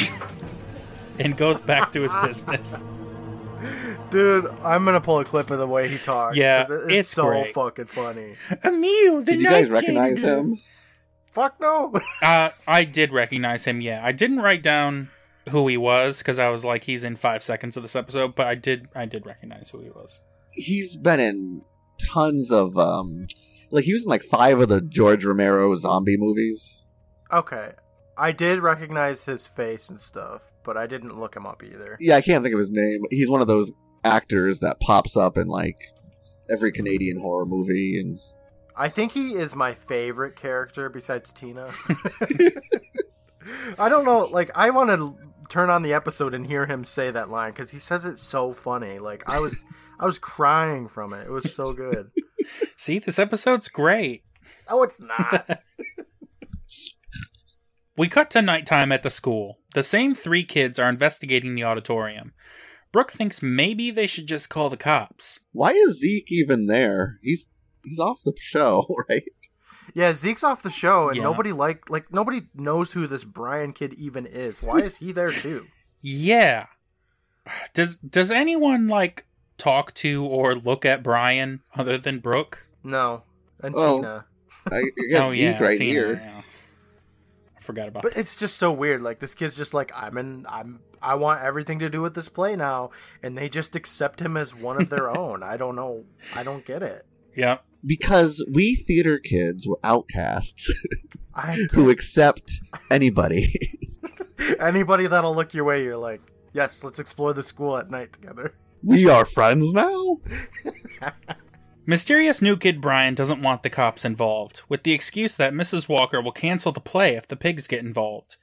[1.20, 2.82] and goes back to his business.
[4.10, 6.36] Dude, I'm gonna pull a clip of the way he talks.
[6.36, 7.54] Yeah, it- it's so great.
[7.54, 8.34] fucking funny.
[8.64, 10.38] Emil, the Did you guys night recognize janitor.
[10.40, 10.58] him?
[11.36, 11.92] Fuck no.
[12.22, 13.82] Uh, I did recognize him.
[13.82, 15.10] Yeah, I didn't write down
[15.50, 18.34] who he was because I was like, he's in five seconds of this episode.
[18.34, 20.22] But I did, I did recognize who he was.
[20.52, 21.62] He's been in
[22.10, 23.26] tons of um
[23.70, 26.78] like he was in like five of the George Romero zombie movies.
[27.30, 27.72] okay,
[28.16, 31.98] I did recognize his face and stuff, but I didn't look him up either.
[32.00, 33.02] Yeah, I can't think of his name.
[33.10, 33.72] He's one of those
[34.04, 35.76] actors that pops up in like
[36.50, 38.18] every Canadian horror movie and
[38.76, 41.72] I think he is my favorite character besides Tina.
[43.78, 45.16] I don't know, like I want to
[45.48, 48.52] turn on the episode and hear him say that line because he says it so
[48.52, 48.98] funny.
[48.98, 49.64] Like I was,
[49.98, 51.26] I was crying from it.
[51.26, 52.10] It was so good.
[52.76, 54.24] See, this episode's great.
[54.68, 55.60] Oh, it's not.
[57.98, 59.60] We cut to nighttime at the school.
[59.72, 62.34] The same three kids are investigating the auditorium.
[62.92, 65.40] Brooke thinks maybe they should just call the cops.
[65.52, 67.18] Why is Zeke even there?
[67.22, 67.48] He's
[67.86, 69.22] he's off the show, right?
[69.94, 71.22] Yeah, Zeke's off the show, and Yeah.
[71.22, 74.62] nobody like like nobody knows who this Brian kid even is.
[74.62, 75.66] Why is he there too?
[76.02, 76.66] Yeah.
[77.74, 79.24] Does does anyone like
[79.56, 82.66] talk to or look at Brian other than Brooke?
[82.82, 83.22] No,
[83.62, 84.26] and Well, Tina.
[84.70, 86.12] I, I guess oh Zeke yeah, right Tina, here.
[86.14, 86.42] yeah.
[87.56, 89.02] I forgot about But it's just so weird.
[89.02, 90.44] Like this kid's just like I'm in.
[90.48, 90.80] I'm.
[91.00, 92.90] I want everything to do with this play now,
[93.22, 95.42] and they just accept him as one of their own.
[95.44, 96.04] I don't know.
[96.34, 97.06] I don't get it.
[97.36, 97.64] Yep.
[97.84, 100.72] Because we theater kids were outcasts
[101.72, 102.52] who accept
[102.90, 103.52] anybody.
[104.60, 108.54] anybody that'll look your way, you're like, yes, let's explore the school at night together.
[108.82, 110.16] we are friends now.
[111.88, 115.88] Mysterious new kid Brian doesn't want the cops involved, with the excuse that Mrs.
[115.88, 118.36] Walker will cancel the play if the pigs get involved.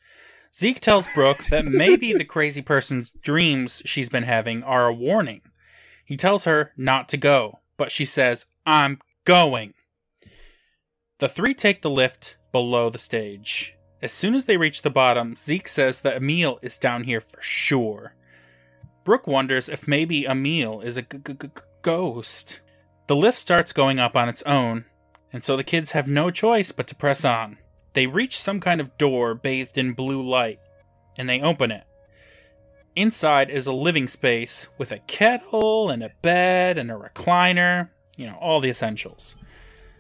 [0.55, 5.41] Zeke tells Brooke that maybe the crazy person's dreams she's been having are a warning.
[6.05, 9.73] He tells her not to go, but she says, I'm going.
[11.19, 13.75] The three take the lift below the stage.
[14.01, 17.41] As soon as they reach the bottom, Zeke says that Emil is down here for
[17.41, 18.15] sure.
[19.03, 21.49] Brooke wonders if maybe Emil is a g- g- g-
[21.81, 22.61] ghost.
[23.07, 24.85] The lift starts going up on its own,
[25.31, 27.57] and so the kids have no choice but to press on.
[27.93, 30.59] They reach some kind of door bathed in blue light,
[31.17, 31.83] and they open it.
[32.95, 38.27] Inside is a living space with a kettle and a bed and a recliner, you
[38.27, 39.37] know, all the essentials.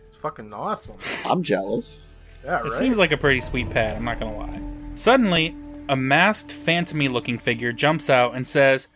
[0.09, 0.97] It's fucking awesome.
[1.25, 2.01] I'm jealous.
[2.43, 2.65] Yeah, right.
[2.65, 4.61] It seems like a pretty sweet pad, I'm not gonna lie.
[4.95, 5.55] Suddenly,
[5.89, 8.89] a masked, phantomy looking figure jumps out and says,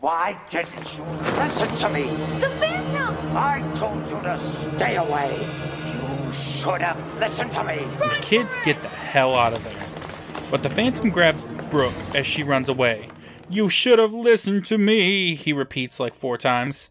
[0.00, 1.04] Why didn't you
[1.36, 2.04] listen to me?
[2.40, 3.36] The Phantom!
[3.36, 5.48] I told you to stay away.
[5.86, 7.78] You should have listened to me.
[7.98, 9.86] The kids get the hell out of there.
[10.50, 13.08] But the Phantom grabs Brooke as she runs away.
[13.48, 16.90] You should have listened to me, he repeats like four times.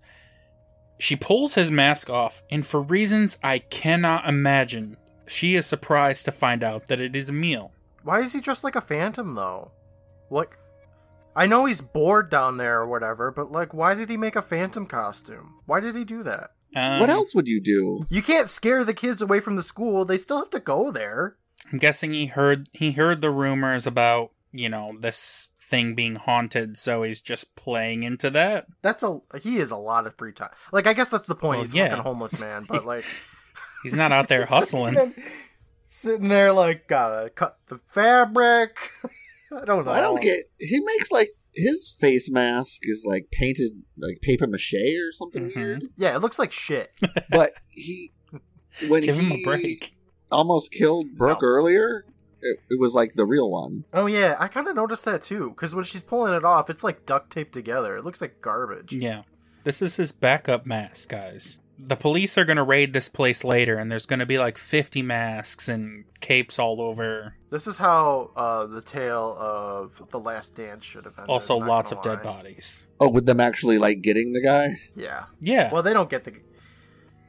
[0.99, 6.31] She pulls his mask off, and for reasons I cannot imagine, she is surprised to
[6.31, 7.71] find out that it is Emil.
[8.03, 9.71] Why is he dressed like a phantom though?
[10.29, 10.57] Like,
[11.35, 14.41] I know he's bored down there or whatever, but like, why did he make a
[14.41, 15.61] phantom costume?
[15.65, 16.51] Why did he do that?
[16.75, 18.05] Um, what else would you do?
[18.09, 20.03] You can't scare the kids away from the school.
[20.03, 21.37] They still have to go there.
[21.71, 26.77] I'm guessing he heard he heard the rumors about you know this thing being haunted,
[26.77, 28.65] so he's just playing into that.
[28.81, 30.49] That's a he is a lot of free time.
[30.71, 31.57] Like, I guess that's the point.
[31.59, 31.89] Well, he's yeah.
[31.89, 33.05] fucking homeless man, but like,
[33.83, 34.95] He's not out there hustling.
[34.95, 35.23] Sitting,
[35.85, 38.77] sitting there like, gotta cut the fabric.
[39.57, 39.91] I don't know.
[39.91, 40.37] I don't get.
[40.59, 45.55] He makes like his face mask is like painted like paper mache or something Mhm.
[45.55, 45.83] weird.
[45.95, 46.91] Yeah, it looks like shit.
[47.31, 48.11] But he,
[48.89, 49.95] when Give him he a break.
[50.31, 51.47] almost killed Brooke No.
[51.47, 52.05] earlier,
[52.41, 53.85] it, it was like the real one.
[53.93, 55.49] Oh yeah, I kind of noticed that too.
[55.49, 57.97] Because when she's pulling it off, it's like duct taped together.
[57.97, 58.93] It looks like garbage.
[58.93, 59.23] Yeah.
[59.63, 61.59] This is his backup mask, guys.
[61.77, 64.57] The police are going to raid this place later, and there's going to be like
[64.57, 67.35] 50 masks and capes all over.
[67.51, 71.29] This is how uh, the tale of the Last Dance should have ended.
[71.29, 72.85] Also, lots gonna of dead bodies.
[72.99, 74.71] Oh, with them actually like getting the guy.
[74.95, 75.25] Yeah.
[75.39, 75.71] Yeah.
[75.71, 76.33] Well, they don't get the.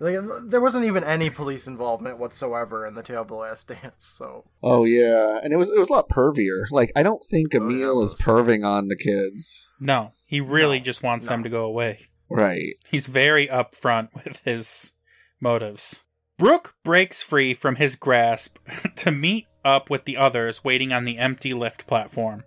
[0.03, 4.05] Like, there wasn't even any police involvement whatsoever in the tale of the Last Dance.
[4.05, 6.65] So Oh yeah, and it was it was a lot pervier.
[6.71, 9.69] Like I don't think Oh, yeah, Emil it is perving on the kids.
[9.79, 12.09] no, he really No, just wants them to go away.
[12.31, 12.75] Right.
[12.91, 14.95] He's very upfront with his
[15.41, 16.05] motives.
[16.39, 18.57] Brooke breaks free from his grasp
[18.97, 22.45] to meet up with the others waiting on the empty lift platform.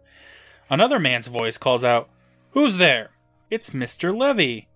[0.69, 2.09] Another man's voice calls out,
[2.51, 3.11] Who's there?
[3.51, 4.17] It's Mr.
[4.17, 4.67] Levy.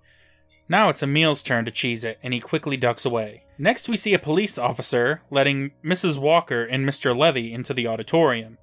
[0.70, 3.43] Now it's Emil's turn to cheese it, and he quickly ducks away.
[3.57, 6.20] Next, we see a police officer letting Mrs.
[6.20, 7.15] Walker and Mr.
[7.18, 8.57] Levy into the auditorium.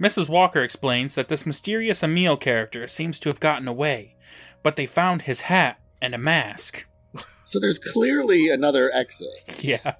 [0.00, 0.28] Mrs.
[0.28, 4.16] Walker explains that this mysterious Emil character seems to have gotten away,
[4.62, 6.86] but they found his hat and a mask.
[7.48, 9.28] So there's clearly another exit.
[9.62, 9.94] Yeah.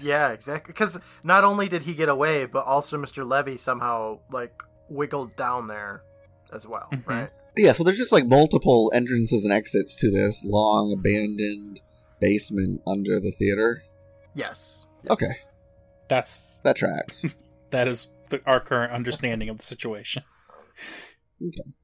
[0.00, 0.72] yeah, exactly.
[0.72, 3.26] Because not only did he get away, but also Mr.
[3.26, 4.52] Levy somehow like
[4.88, 6.04] wiggled down there
[6.52, 7.06] as well, Mhm.
[7.08, 7.30] right?
[7.56, 11.80] Yeah, so there's just like multiple entrances and exits to this long abandoned
[12.20, 13.82] basement under the theater.
[14.34, 14.86] Yes.
[15.08, 15.32] Okay,
[16.08, 17.24] That's that tracks.
[17.70, 20.22] that is the, our current understanding of the situation.
[21.42, 21.74] Okay.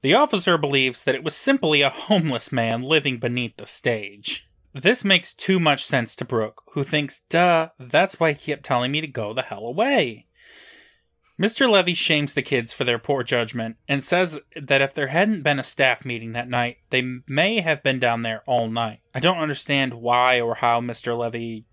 [0.00, 4.48] The officer believes that it was simply a homeless man living beneath the stage.
[4.74, 8.90] This makes too much sense to Brooke, who thinks, duh, that's why he kept telling
[8.90, 10.26] me to go the hell away.
[11.40, 11.68] Mr.
[11.68, 15.58] Levy shames the kids for their poor judgment and says that if there hadn't been
[15.58, 19.00] a staff meeting that night, they may have been down there all night.
[19.14, 21.16] I don't understand why or how Mr.
[21.16, 21.64] Levy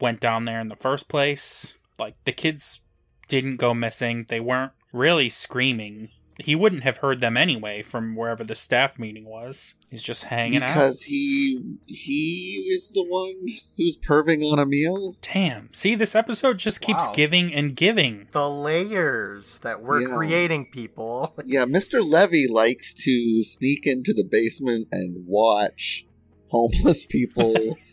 [0.00, 1.78] went down there in the first place.
[1.98, 2.80] Like, the kids
[3.28, 6.10] didn't go missing, they weren't really screaming.
[6.40, 9.74] He wouldn't have heard them anyway from wherever the staff meeting was.
[9.90, 10.68] He's just hanging out.
[10.68, 13.34] because he he is the one
[13.76, 15.16] who's perving on Emil.
[15.20, 15.68] Damn.
[15.72, 17.12] See, this episode just keeps Wow.
[17.12, 18.28] giving and giving.
[18.30, 20.14] The layers that we're Yeah.
[20.14, 21.34] creating, people.
[21.44, 22.08] Yeah, Mr.
[22.08, 26.06] Levy likes to sneak into the basement and watch
[26.50, 27.76] homeless people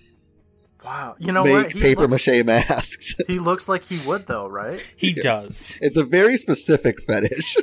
[0.83, 1.15] Wow.
[1.17, 1.71] You know make what?
[1.71, 3.15] He paper looks, mache masks.
[3.27, 4.79] he looks like he would, though, right?
[4.95, 5.23] He Yeah.
[5.23, 5.79] does.
[5.81, 7.57] it's a very specific fetish.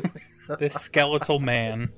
[0.59, 1.91] This skeletal man.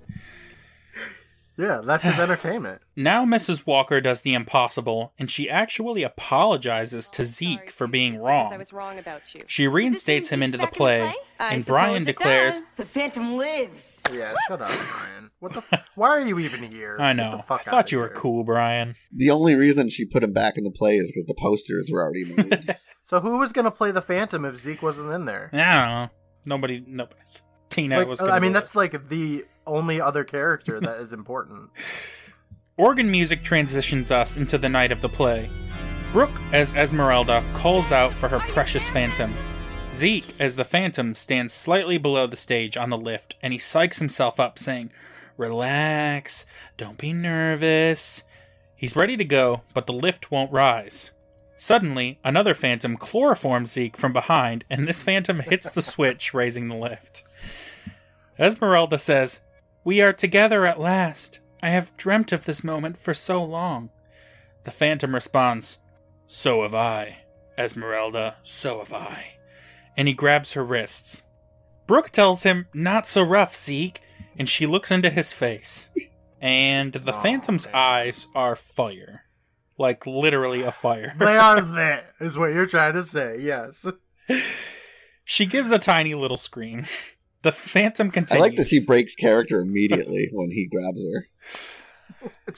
[1.56, 2.82] Yeah, that's his entertainment.
[2.96, 3.64] Now Mrs.
[3.64, 8.52] Walker does the impossible, and she actually apologizes to Zeke for being wrong.
[8.52, 9.44] I was wrong about you.
[9.46, 12.60] She reinstates him into the play, I and Brian declares.
[12.76, 14.00] The Phantom lives.
[14.12, 15.30] Yeah, shut up, Brian.
[15.38, 15.62] What the?
[15.70, 16.96] F- Why are you even here?
[16.98, 17.30] I know.
[17.30, 18.16] the I fuck thought you were here.
[18.16, 18.96] cool, Brian.
[19.12, 22.02] the only reason she put him back in the play is because the posters were
[22.02, 22.76] already made.
[23.06, 25.50] So who was gonna play the Phantom if Zeke wasn't in there?
[25.52, 26.08] I don't know.
[26.46, 27.20] Nobody, nobody.
[27.74, 28.20] Tina Like, was.
[28.22, 28.60] Uh, I mean, do it.
[28.60, 31.70] that's like the only other character that is important.
[32.76, 35.48] Organ music transitions us into the night of the play.
[36.12, 39.32] Brooke, as Esmeralda, calls out for her precious phantom.
[39.92, 43.98] Zeke, as the phantom, stands slightly below the stage on the lift, and he psychs
[44.00, 44.90] himself up, saying,
[45.36, 46.46] Relax,
[46.76, 48.24] don't be nervous.
[48.76, 51.12] He's ready to go, but the lift won't rise.
[51.56, 56.76] Suddenly, another phantom chloroforms Zeke from behind, and this phantom hits the switch, raising the
[56.76, 57.24] lift.
[58.38, 59.40] Esmeralda says,
[59.84, 61.40] We are together at last.
[61.62, 63.90] I have dreamt of this moment for so long.
[64.64, 65.78] The phantom responds,
[66.26, 67.18] So have I,
[67.58, 69.34] Esmeralda, so have I.
[69.96, 71.22] And he grabs her wrists.
[71.86, 74.00] Brooke tells him, Not so rough, Zeke,
[74.38, 75.88] and she looks into his face.
[76.40, 77.74] And the Oh, phantom's man.
[77.74, 79.22] eyes are fire.
[79.78, 81.14] Like literally a fire.
[81.18, 83.38] they are lit, is what you're trying to say.
[83.40, 83.86] Yes.
[85.24, 86.84] She gives a tiny little scream.
[87.44, 88.40] The phantom continues.
[88.40, 91.28] I like that she breaks character immediately when he grabs her.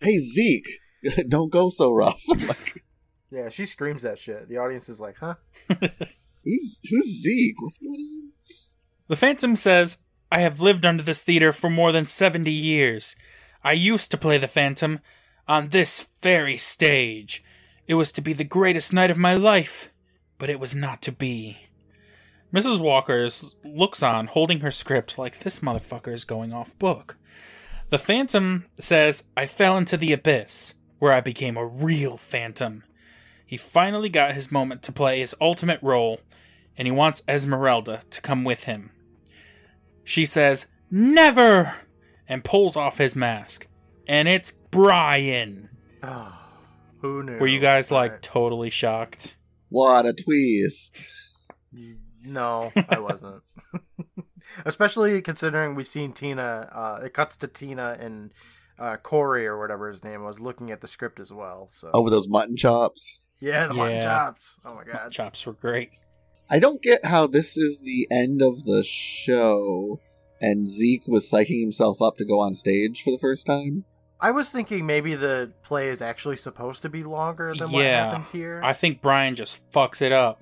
[0.00, 0.68] Hey Zeke,
[1.28, 2.20] don't go so rough.
[2.28, 2.84] like,
[3.30, 4.48] yeah, she screams that shit.
[4.48, 5.34] The audience is like, huh?
[5.68, 7.60] who's who's Zeke?
[7.60, 8.32] What's going on?
[9.06, 9.98] The Phantom says,
[10.32, 13.14] I have lived under this theater for more than 70 years.
[13.62, 14.98] I used to play the Phantom
[15.46, 17.44] on this very stage.
[17.86, 19.92] It was to be the greatest night of my life,
[20.38, 21.65] but it was not to be.
[22.52, 22.80] Mrs.
[22.80, 27.16] Walker's looks on, holding her script like this motherfucker is going off book.
[27.90, 32.84] The Phantom says, I fell into the abyss, where I became a real Phantom.
[33.44, 36.20] He finally got his moment to play his ultimate role,
[36.76, 38.90] and he wants Esmeralda to come with him.
[40.04, 41.74] She says, Never!
[42.28, 43.68] and pulls off his mask.
[44.08, 45.68] And it's Brian.
[46.02, 46.36] Oh,
[47.00, 47.38] who knew?
[47.38, 48.22] Were you guys like Right.
[48.22, 49.36] totally shocked?
[49.68, 51.02] What a twist!
[52.26, 53.42] No, I wasn't.
[54.64, 56.68] Especially considering we've seen Tina.
[56.72, 58.32] Uh, it cuts to Tina and
[58.78, 61.68] uh, Corey or whatever his name was looking at the script as well.
[61.72, 63.20] So Over those mutton chops.
[63.40, 64.58] yeah, the mutton chops.
[64.64, 65.10] Oh my god.
[65.10, 65.90] Chops were great.
[66.48, 70.00] I don't get how this is the end of the show,
[70.40, 73.84] and Zeke was psyching himself up to go on stage for the first time.
[74.20, 78.30] I was thinking maybe the play is actually supposed to be longer than what happens
[78.30, 78.60] here.
[78.64, 80.40] I think Brian just fucks it up.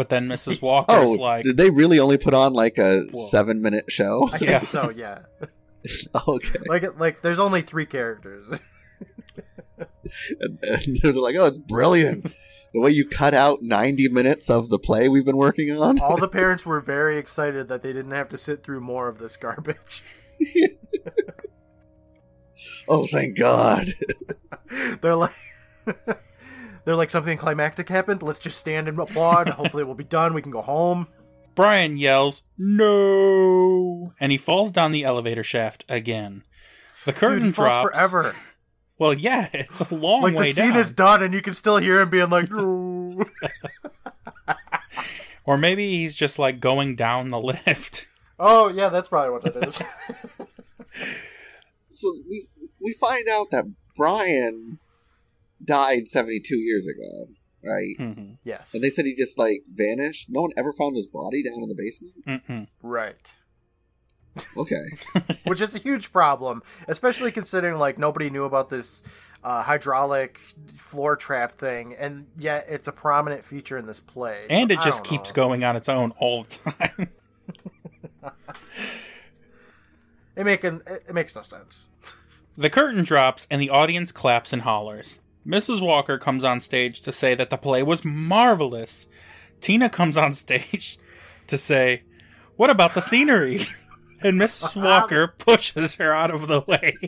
[0.00, 0.62] But then Mrs.
[0.62, 3.26] Walker's Oh, like, did they really only put on like a Whoa.
[3.28, 4.30] seven-minute show?
[4.32, 4.60] I think Yeah.
[4.60, 4.88] so.
[4.88, 5.18] Yeah.
[6.26, 8.48] okay, Like like there's only three characters.
[10.40, 12.32] and, and they're like, "Oh, it's brilliant."
[12.72, 16.00] The way you cut out ninety minutes of the play we've been working on.
[16.00, 19.18] All the parents were very excited that they didn't have to sit through more of
[19.18, 20.02] this garbage.
[22.88, 23.92] oh, thank God!
[25.02, 25.34] They're like
[26.84, 28.22] They're like something climactic happened.
[28.22, 29.48] Let's just stand and applaud.
[29.50, 30.34] Hopefully we'll be done.
[30.34, 31.06] We can go home.
[31.54, 34.12] Brian yells, No!
[34.20, 36.44] And he falls down the elevator shaft again.
[37.04, 37.96] The curtain Dude, he falls drops.
[37.98, 38.34] forever.
[38.98, 40.76] Well, yeah, it's a long Like way the scene down.
[40.78, 43.24] is done and you can still hear him being like, "No."
[45.46, 48.08] Or maybe he's just like going down the lift.
[48.38, 49.80] Oh yeah, that's probably what it is.
[51.88, 52.46] So we
[52.80, 53.64] we find out that
[53.96, 54.78] Brian
[55.64, 57.32] died seventy-two years ago,
[57.64, 57.96] right?
[57.98, 58.38] Mhm.
[58.44, 58.74] yes.
[58.74, 60.26] And they said he just like vanished.
[60.28, 62.14] No one ever found his body down in the basement.
[62.48, 62.66] Mm-mm.
[62.82, 63.34] right.
[64.56, 64.84] Okay.
[65.44, 69.02] Which is a huge problem, especially considering like nobody knew about this
[69.42, 70.38] uh, hydraulic
[70.76, 74.44] floor trap thing, and yet it's a prominent feature in this play.
[74.48, 75.42] And So it I just keeps know.
[75.42, 77.08] going on its own all the time.
[80.36, 81.88] It making it, it makes no sense.
[82.56, 85.18] The curtain drops and the audience claps and hollers.
[85.46, 85.80] Mrs.
[85.80, 89.06] Walker comes on stage to say that the play was marvelous.
[89.60, 90.98] Tina comes on stage
[91.46, 92.02] to say,
[92.56, 93.62] What about the scenery?
[94.22, 94.76] and Mrs.
[94.82, 96.94] Walker pushes her out of the way.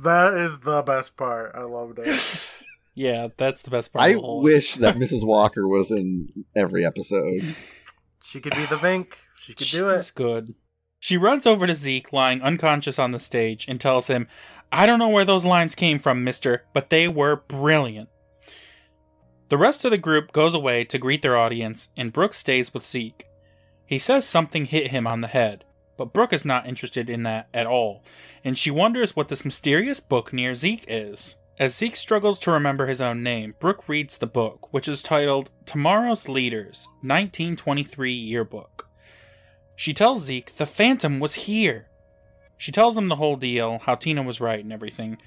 [0.00, 1.52] That is the best part.
[1.54, 2.56] I loved it.
[2.94, 4.04] yeah, that's the best part.
[4.04, 5.24] I of the whole wish that Mrs.
[5.24, 7.54] Walker was in every episode.
[8.24, 9.14] She could be the Vink.
[9.36, 9.98] She could do it.
[9.98, 10.56] She's good.
[10.98, 14.26] She runs over to Zeke, lying unconscious on the stage, and tells him,
[14.74, 18.08] I don't know where those lines came from, mister, but they were brilliant.
[19.50, 22.86] The rest of the group goes away to greet their audience, and Brooke stays with
[22.86, 23.26] Zeke.
[23.84, 25.66] He says something hit him on the head,
[25.98, 28.02] but Brooke is not interested in that at all,
[28.42, 31.36] and she wonders what this mysterious book near Zeke is.
[31.58, 35.50] As Zeke struggles to remember his own name, Brooke reads the book, which is titled
[35.66, 38.88] Tomorrow's Leaders 1923 Yearbook.
[39.76, 41.88] She tells Zeke the Phantom was here.
[42.62, 45.18] She tells him the whole deal, how Tina was right and everything,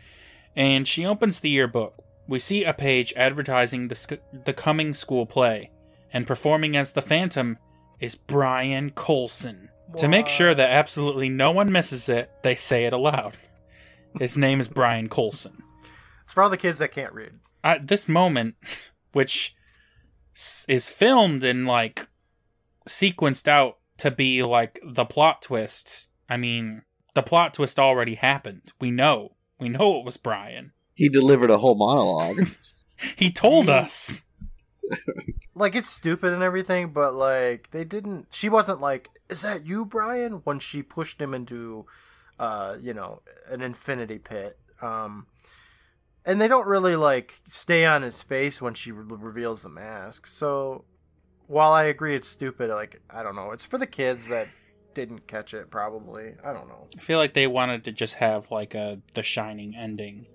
[0.55, 2.01] and she opens the yearbook.
[2.29, 5.69] We see a page advertising the, sc- the coming school play,
[6.13, 7.57] and performing as the Phantom
[7.99, 9.67] is Brian Colson.
[9.97, 13.35] To make sure that absolutely no one misses it, they say it aloud.
[14.17, 15.61] His name is Brian Colson.
[16.23, 17.33] It's for all the kids that can't read.
[17.65, 18.55] At this moment,
[19.11, 19.57] which
[20.69, 22.07] is filmed and like
[22.87, 26.07] sequenced out to be like the plot twist.
[26.29, 26.83] I mean,
[27.15, 28.73] the plot twist already happened.
[28.79, 29.35] We know.
[29.59, 30.73] We know it was Brian.
[30.93, 32.47] He delivered a whole monologue.
[33.17, 34.23] He told us.
[35.57, 38.27] Like it's stupid and everything, but like they didn't.
[38.29, 41.85] She wasn't like, "Is that you, Brian?" When she pushed him into,
[42.37, 44.59] uh, you know, an infinity pit.
[44.81, 45.27] Um,
[46.25, 50.27] and they don't really like stay on his face when she re- reveals the mask.
[50.27, 50.83] So,
[51.47, 54.49] while I agree it's stupid, like I don't know, it's for the kids that
[54.95, 55.69] didn't catch it.
[55.69, 56.87] Probably, I don't know.
[56.97, 60.25] I feel like they wanted to just have like a The Shining ending.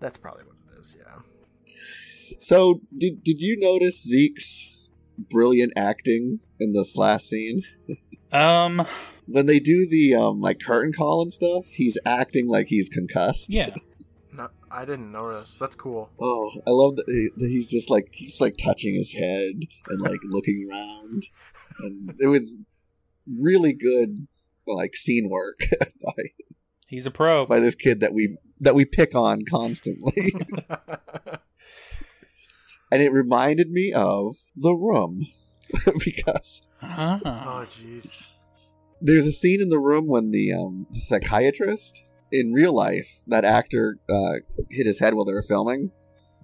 [0.00, 0.96] That's probably what it is.
[0.98, 1.20] Yeah.
[2.38, 4.88] so, did did you notice Zeke's
[5.30, 7.62] brilliant acting in this last scene?
[8.32, 8.86] Um,
[9.26, 13.50] When they do the um like curtain call and stuff, he's acting like he's concussed.
[13.50, 13.70] yeah.
[14.36, 15.56] No, I didn't notice.
[15.60, 16.10] That's cool.
[16.20, 20.00] Oh, I love that he- that he's just like he's like touching his head and
[20.00, 21.28] like looking around,
[21.78, 22.50] and it was
[23.42, 24.26] really good
[24.66, 25.60] like scene work
[26.04, 26.12] by
[26.88, 27.44] He's a pro.
[27.46, 30.32] by this kid that we that we pick on constantly.
[32.90, 35.26] and it reminded me of The Room
[36.04, 37.20] because Ah.
[37.24, 38.22] oh, jeez.
[39.00, 43.44] there's a scene in The Room when the um the psychiatrist in real life that
[43.44, 44.34] actor uh,
[44.70, 45.90] hit his head while they were filming.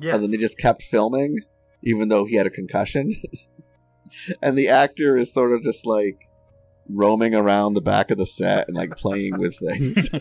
[0.01, 0.14] Yeah.
[0.14, 1.41] and then they just kept filming
[1.85, 3.12] even though he had a concussion
[4.43, 6.16] and the actor is sort of just like
[6.95, 10.09] roaming around the back of the set and like playing with things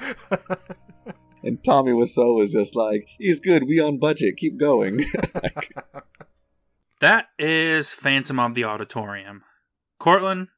[1.42, 5.04] and tommy Wiseau was just like he's good we on budget keep going
[7.00, 9.42] That is Phantom of the Auditorium.
[9.98, 10.48] Courtland,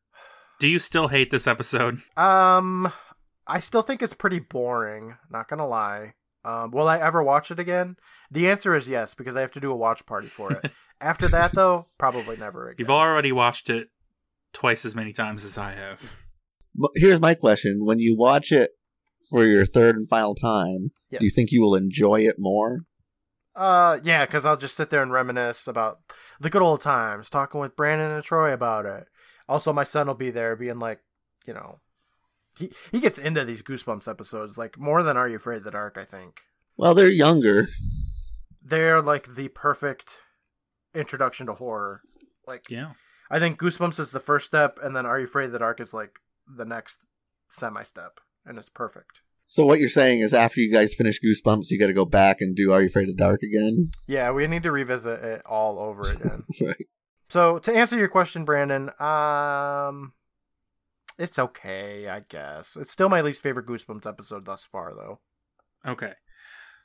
[0.59, 2.01] do you still hate this episode?
[2.17, 2.93] Um,
[3.47, 5.17] I still think it's pretty boring.
[5.31, 6.15] Not gonna lie.
[6.45, 7.97] Um, will I ever watch it again?
[8.29, 10.73] The answer is yes, because I have to do a watch party for it.
[11.01, 12.77] After that, though, probably never again.
[12.81, 13.91] You've already watched it
[14.53, 16.17] twice as many times as I have.
[16.97, 18.71] Here's my question when you watch it
[19.31, 21.21] for your third and final time Yes.
[21.21, 22.87] do you think you will enjoy it more
[23.55, 25.99] Uh, yeah, because I'll just sit there and reminisce about
[26.41, 29.07] the good old times, talking with Brandon and Troy about it.
[29.49, 31.01] Also, my son will be there, being like,
[31.47, 31.81] you know,
[32.59, 35.71] he he gets into these Goosebumps episodes like more than Are You Afraid of the
[35.71, 35.97] Dark?
[35.99, 36.41] I think
[36.77, 37.69] well they're younger
[38.65, 40.19] they're like the perfect
[40.95, 42.01] introduction to horror.
[42.47, 42.93] Like, Yeah.
[43.33, 45.81] I think Goosebumps is the first step, and then Are You Afraid of the Dark
[45.81, 47.07] is like the next
[47.49, 49.23] semi step, and it's perfect.
[49.47, 52.41] so what you're saying is after you guys finish goosebumps you got to go back
[52.41, 55.43] and do are you afraid of the dark again Yeah, we need to revisit it
[55.47, 56.45] all over again.
[56.61, 56.87] right
[57.29, 60.13] so to answer your question, Brandon, um,
[61.19, 62.77] it's okay, I guess.
[62.77, 65.21] It's still my least favorite Goosebumps episode thus far, though.
[65.87, 66.13] Okay.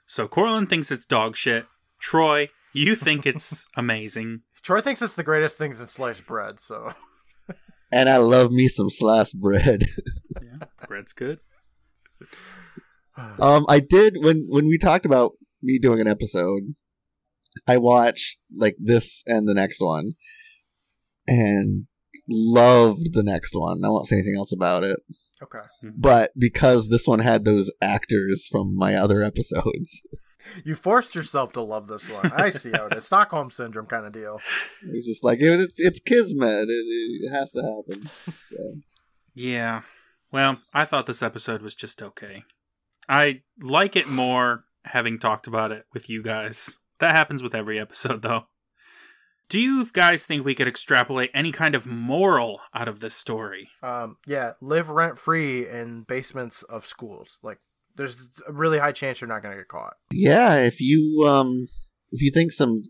[0.05, 1.65] So Courtland thinks it's dog shit.
[1.99, 4.41] Troy, you think it's amazing.
[4.63, 6.89] Troy thinks it's the greatest things in sliced bread, so
[7.91, 9.85] and i love me some sliced bread
[10.41, 10.67] Yeah.
[10.87, 11.39] Bread's good.
[13.39, 15.31] Um, I did when when we talked about
[15.61, 16.75] me doing an episode.
[17.67, 20.13] I watched like this and the next one,
[21.27, 21.87] and
[22.29, 23.83] loved the next one.
[23.83, 24.99] I won't say anything else about it,
[25.41, 25.65] okay.
[25.97, 30.01] but because this one had those actors from my other episodes,
[30.63, 32.31] You forced yourself to love this one.
[32.33, 33.05] I see how it is.
[33.07, 34.39] Stockholm syndrome kind of deal.
[34.83, 36.67] it was just like it, it's it's kismet.
[36.69, 38.09] It, it has to happen.
[38.49, 38.57] So.
[39.35, 39.81] Yeah.
[40.31, 42.43] Well, I thought this episode was just okay.
[43.07, 46.77] I like it more having talked about it with you guys.
[46.99, 48.45] That happens with every episode, though.
[49.49, 53.69] Do you guys think we could extrapolate any kind of moral out of this story?
[53.81, 57.39] Um, yeah, live rent free in basements of schools.
[57.41, 57.59] Like,
[57.97, 58.15] there's
[58.47, 59.95] a really high chance you're not going to get caught.
[60.11, 61.67] Yeah, if you um
[62.11, 62.83] if you think some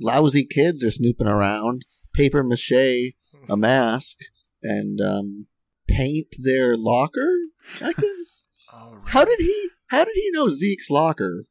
[0.00, 3.14] lousy kids are snooping around, paper mache a
[3.56, 4.18] mask
[4.62, 5.46] and um
[5.88, 7.36] paint their locker,
[7.80, 8.46] I guess.
[8.72, 11.44] Oh, How did he how did he know Zeke's locker?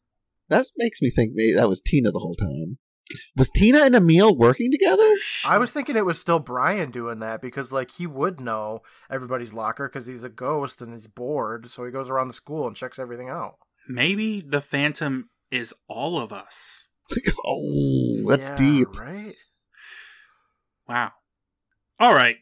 [0.50, 2.78] That makes me think maybe that was Tina the whole time.
[3.36, 5.10] Was Tina and Emil working together?
[5.46, 9.54] I was thinking it was still Brian doing that because, like, he would know everybody's
[9.54, 12.76] locker because he's a ghost and he's bored, so he goes around the school and
[12.76, 13.56] checks everything out.
[13.88, 16.88] Maybe the Phantom is all of us.
[17.46, 19.00] oh, that's Yeah, deep.
[19.00, 19.36] right?
[20.88, 21.12] Wow.
[22.00, 22.38] All right.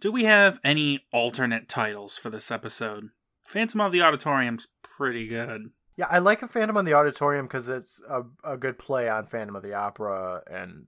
[0.00, 3.08] Do we have any alternate titles for this episode?
[3.48, 5.70] Phantom of the Auditorium's pretty good.
[5.96, 9.26] Yeah, I like the Phantom of the Auditorium because it's a, a good play on
[9.26, 10.86] Phantom of the Opera and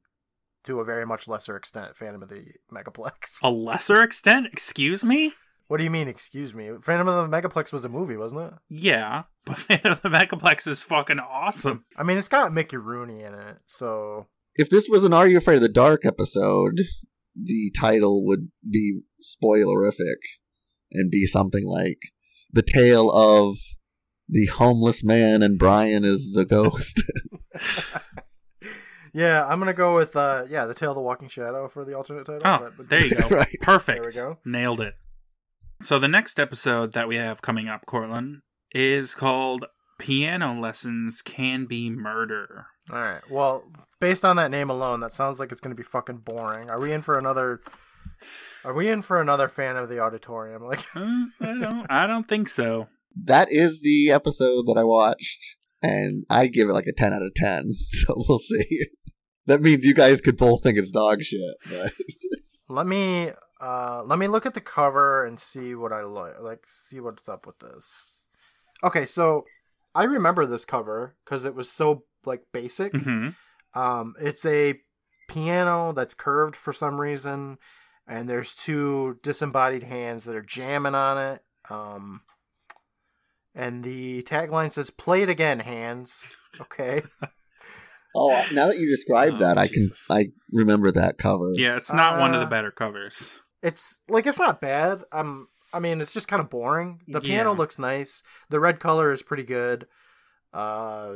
[0.65, 3.13] to a very much lesser extent, Phantom of the Megaplex.
[3.43, 4.49] A lesser extent?
[4.53, 5.33] Excuse me?
[5.67, 6.71] What do you mean, excuse me?
[6.83, 8.55] Phantom of the Megaplex was a movie, wasn't it?
[8.69, 11.85] Yeah, but Phantom of the Megaplex is fucking awesome.
[11.97, 14.27] I mean, it's got Mickey Rooney in it, so.
[14.55, 16.81] If this was an Are You Afraid of the Dark episode,
[17.35, 20.21] the title would be spoilerific
[20.93, 21.99] and be something like
[22.53, 23.57] The Tale of
[24.29, 27.03] the Homeless Man and Brian is the Ghost.
[29.15, 31.95] Yeah, I'm gonna go with uh yeah, the Tale of the Walking Shadow for the
[31.95, 32.43] alternate title.
[32.45, 33.29] Oh, That would- there you go.
[33.37, 33.57] Right.
[33.63, 34.15] Perfect.
[34.15, 34.39] There we go.
[34.45, 34.95] Nailed it.
[35.83, 38.43] So the next episode that we have coming up, Courtland,
[38.73, 39.65] is called
[39.99, 42.67] Piano Lessons Can Be Murder.
[42.93, 43.23] All right.
[43.31, 43.65] Well,
[43.99, 46.69] based on that name alone, that sounds like it's gonna be fucking boring.
[46.69, 47.61] Are we in for another?
[48.65, 50.63] Are we in for another fan of the auditorium?
[50.65, 52.89] Like, Uh, I don't I don't think so.
[53.25, 57.23] That is the episode that I watched, and I give it like a 10 out
[57.23, 57.73] of 10.
[57.91, 58.87] So we'll see.
[59.47, 61.41] That means you guys could both think it's dog shit.
[61.71, 61.93] But
[62.69, 63.31] let me
[63.61, 66.41] uh let me look at the cover and see what I like.
[66.41, 68.27] Like, see what's up with this.
[68.85, 69.45] Okay, so
[69.95, 72.95] I remember this cover because it was so like basic.
[72.95, 73.31] hmm
[73.75, 74.81] Um, it's a
[75.29, 77.59] piano that's curved for some reason,
[78.07, 81.43] and there's two disembodied hands that are jamming on it.
[81.71, 82.23] Um,
[83.55, 86.23] and the tagline says "Play it again, hands."
[86.61, 87.03] Okay.
[88.17, 91.53] oh, now that you described Oh, that, I can I remember that cover.
[91.55, 93.41] Yeah, it's not one of the Uh, better covers.
[93.63, 95.03] it's like it's not bad.
[95.13, 97.01] Um, I mean, it's just kind of boring.
[97.09, 97.57] The piano Yeah.
[97.59, 98.23] looks nice.
[98.49, 99.87] The red color is pretty good.
[100.53, 101.13] Uh,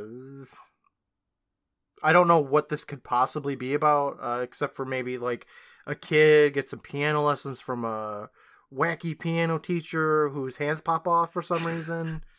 [2.03, 5.47] I don't know what this could possibly be about, uh, except for maybe like
[5.87, 8.29] a kid gets some piano lessons from a
[8.73, 12.23] wacky piano teacher whose hands pop off for some reason.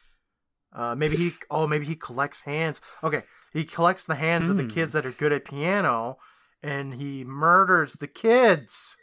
[0.77, 2.81] Uh, maybe he oh maybe he collects hands.
[3.05, 4.71] Okay, he collects the hands of the Hmm.
[4.71, 6.17] kids that are good at piano,
[6.65, 8.97] and he murders the kids.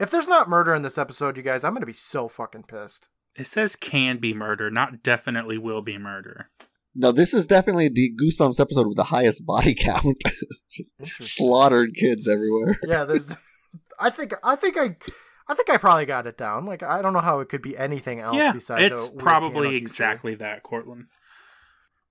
[0.00, 3.08] If there's not murder in this episode, you guys, I'm gonna be so fucking pissed.
[3.36, 6.48] It says can be murder, not definitely will be murder.
[6.94, 10.16] No, this is definitely the Goosebumps episode with the highest body count.
[11.04, 12.78] Slaughtered kids everywhere.
[12.84, 13.36] Yeah, there's.
[14.00, 14.96] I think I think I.
[15.48, 16.66] I think I probably got it down.
[16.66, 18.84] Like I don't know how it could be anything else yeah, besides.
[18.84, 19.82] it's a probably piano teacher.
[19.82, 21.06] exactly that, Courtland.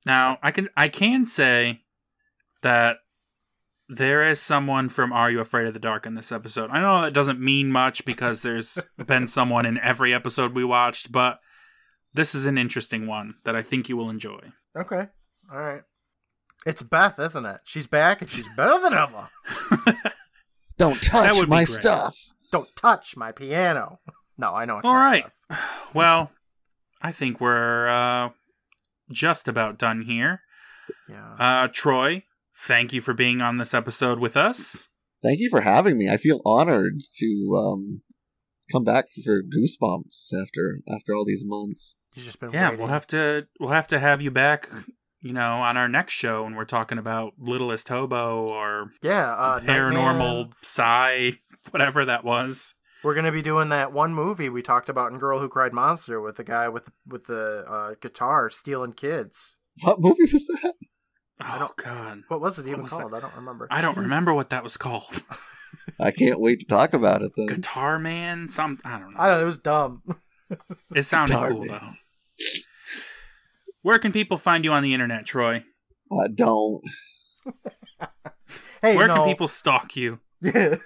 [0.05, 1.81] Now, I can I can say
[2.61, 2.97] that
[3.89, 6.69] there is someone from Are You Afraid of the Dark in this episode.
[6.71, 11.11] I know that doesn't mean much because there's been someone in every episode we watched,
[11.11, 11.39] but
[12.13, 14.39] this is an interesting one that I think you will enjoy.
[14.75, 15.07] Okay,
[15.51, 15.81] all right.
[16.65, 17.61] It's Beth, isn't it?
[17.63, 19.29] She's back and she's better than ever.
[20.77, 21.81] Don't touch would my great.
[21.81, 22.33] stuff.
[22.51, 23.99] Don't touch my piano.
[24.39, 24.77] No, I know.
[24.77, 25.23] It's All not right.
[25.49, 25.59] Beth.
[25.95, 26.29] Well,
[27.01, 28.29] I think we're uh,
[29.11, 30.41] just about done here.
[31.09, 31.33] Yeah.
[31.39, 32.21] Uh, Troy,
[32.55, 34.87] thank you for being on this episode with us.
[35.23, 36.07] Thank you for having me.
[36.07, 38.01] I feel honored to um,
[38.71, 41.95] come back for Goosebumps after after all these months.
[42.13, 42.79] You've just been Yeah, waiting.
[42.79, 44.67] we'll have to we'll have to have you back,
[45.19, 49.59] you know, on our next show when we're talking about Littlest Hobo or Yeah, uh,
[49.61, 50.53] Paranormal Nightman.
[50.61, 51.31] Psi,
[51.71, 52.75] whatever that was.
[53.03, 56.19] We're gonna be doing that one movie we talked about in Girl Who Cried Monster
[56.19, 59.55] with the guy with with the uh, guitar stealing kids.
[59.83, 60.73] What movie was that?
[61.39, 63.13] i Oh God, What was it even was called?
[63.13, 63.17] that?
[63.17, 63.67] I don't remember.
[63.69, 65.23] I don't remember what that was called.
[65.99, 67.45] I can't wait to talk about it then.
[67.47, 69.19] Guitar Man, some I don't know.
[69.19, 69.41] I don't know.
[69.43, 70.01] It was dumb.
[70.95, 71.79] It sounded Guitar cool Man.
[71.79, 71.89] though.
[73.83, 75.63] Where can people find you on the internet, Troy?
[76.11, 76.81] Uh, don't.
[78.81, 79.15] hey, Where no.
[79.15, 80.19] can people stalk you?
[80.41, 80.75] Yeah.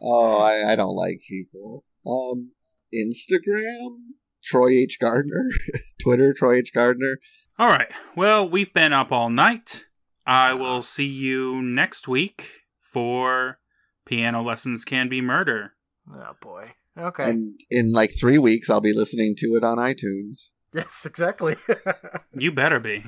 [0.00, 1.84] Oh, I, I don't like people.
[2.06, 2.52] Um,
[2.94, 3.96] Instagram,
[4.44, 5.48] Troy H Gardner.
[6.02, 7.18] Twitter, Troy H Gardner.
[7.58, 7.90] All right.
[8.14, 9.86] Well, we've been up all night.
[10.26, 12.48] I will see you next week
[12.80, 13.58] for
[14.06, 15.72] Piano Lessons Can Be Murder.
[16.12, 16.72] Oh boy.
[16.96, 17.30] Okay.
[17.30, 20.50] And in like three weeks, I'll be listening to it on iTunes.
[20.72, 21.56] yes, exactly.
[22.36, 23.04] You better be.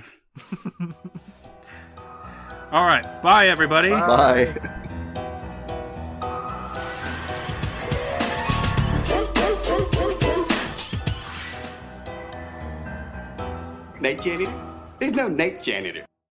[2.72, 3.04] All right.
[3.22, 3.90] Bye, everybody.
[3.90, 4.52] Bye.
[4.54, 4.82] Bye.
[13.98, 14.52] Night janitor?
[15.00, 16.04] There's no night janitor.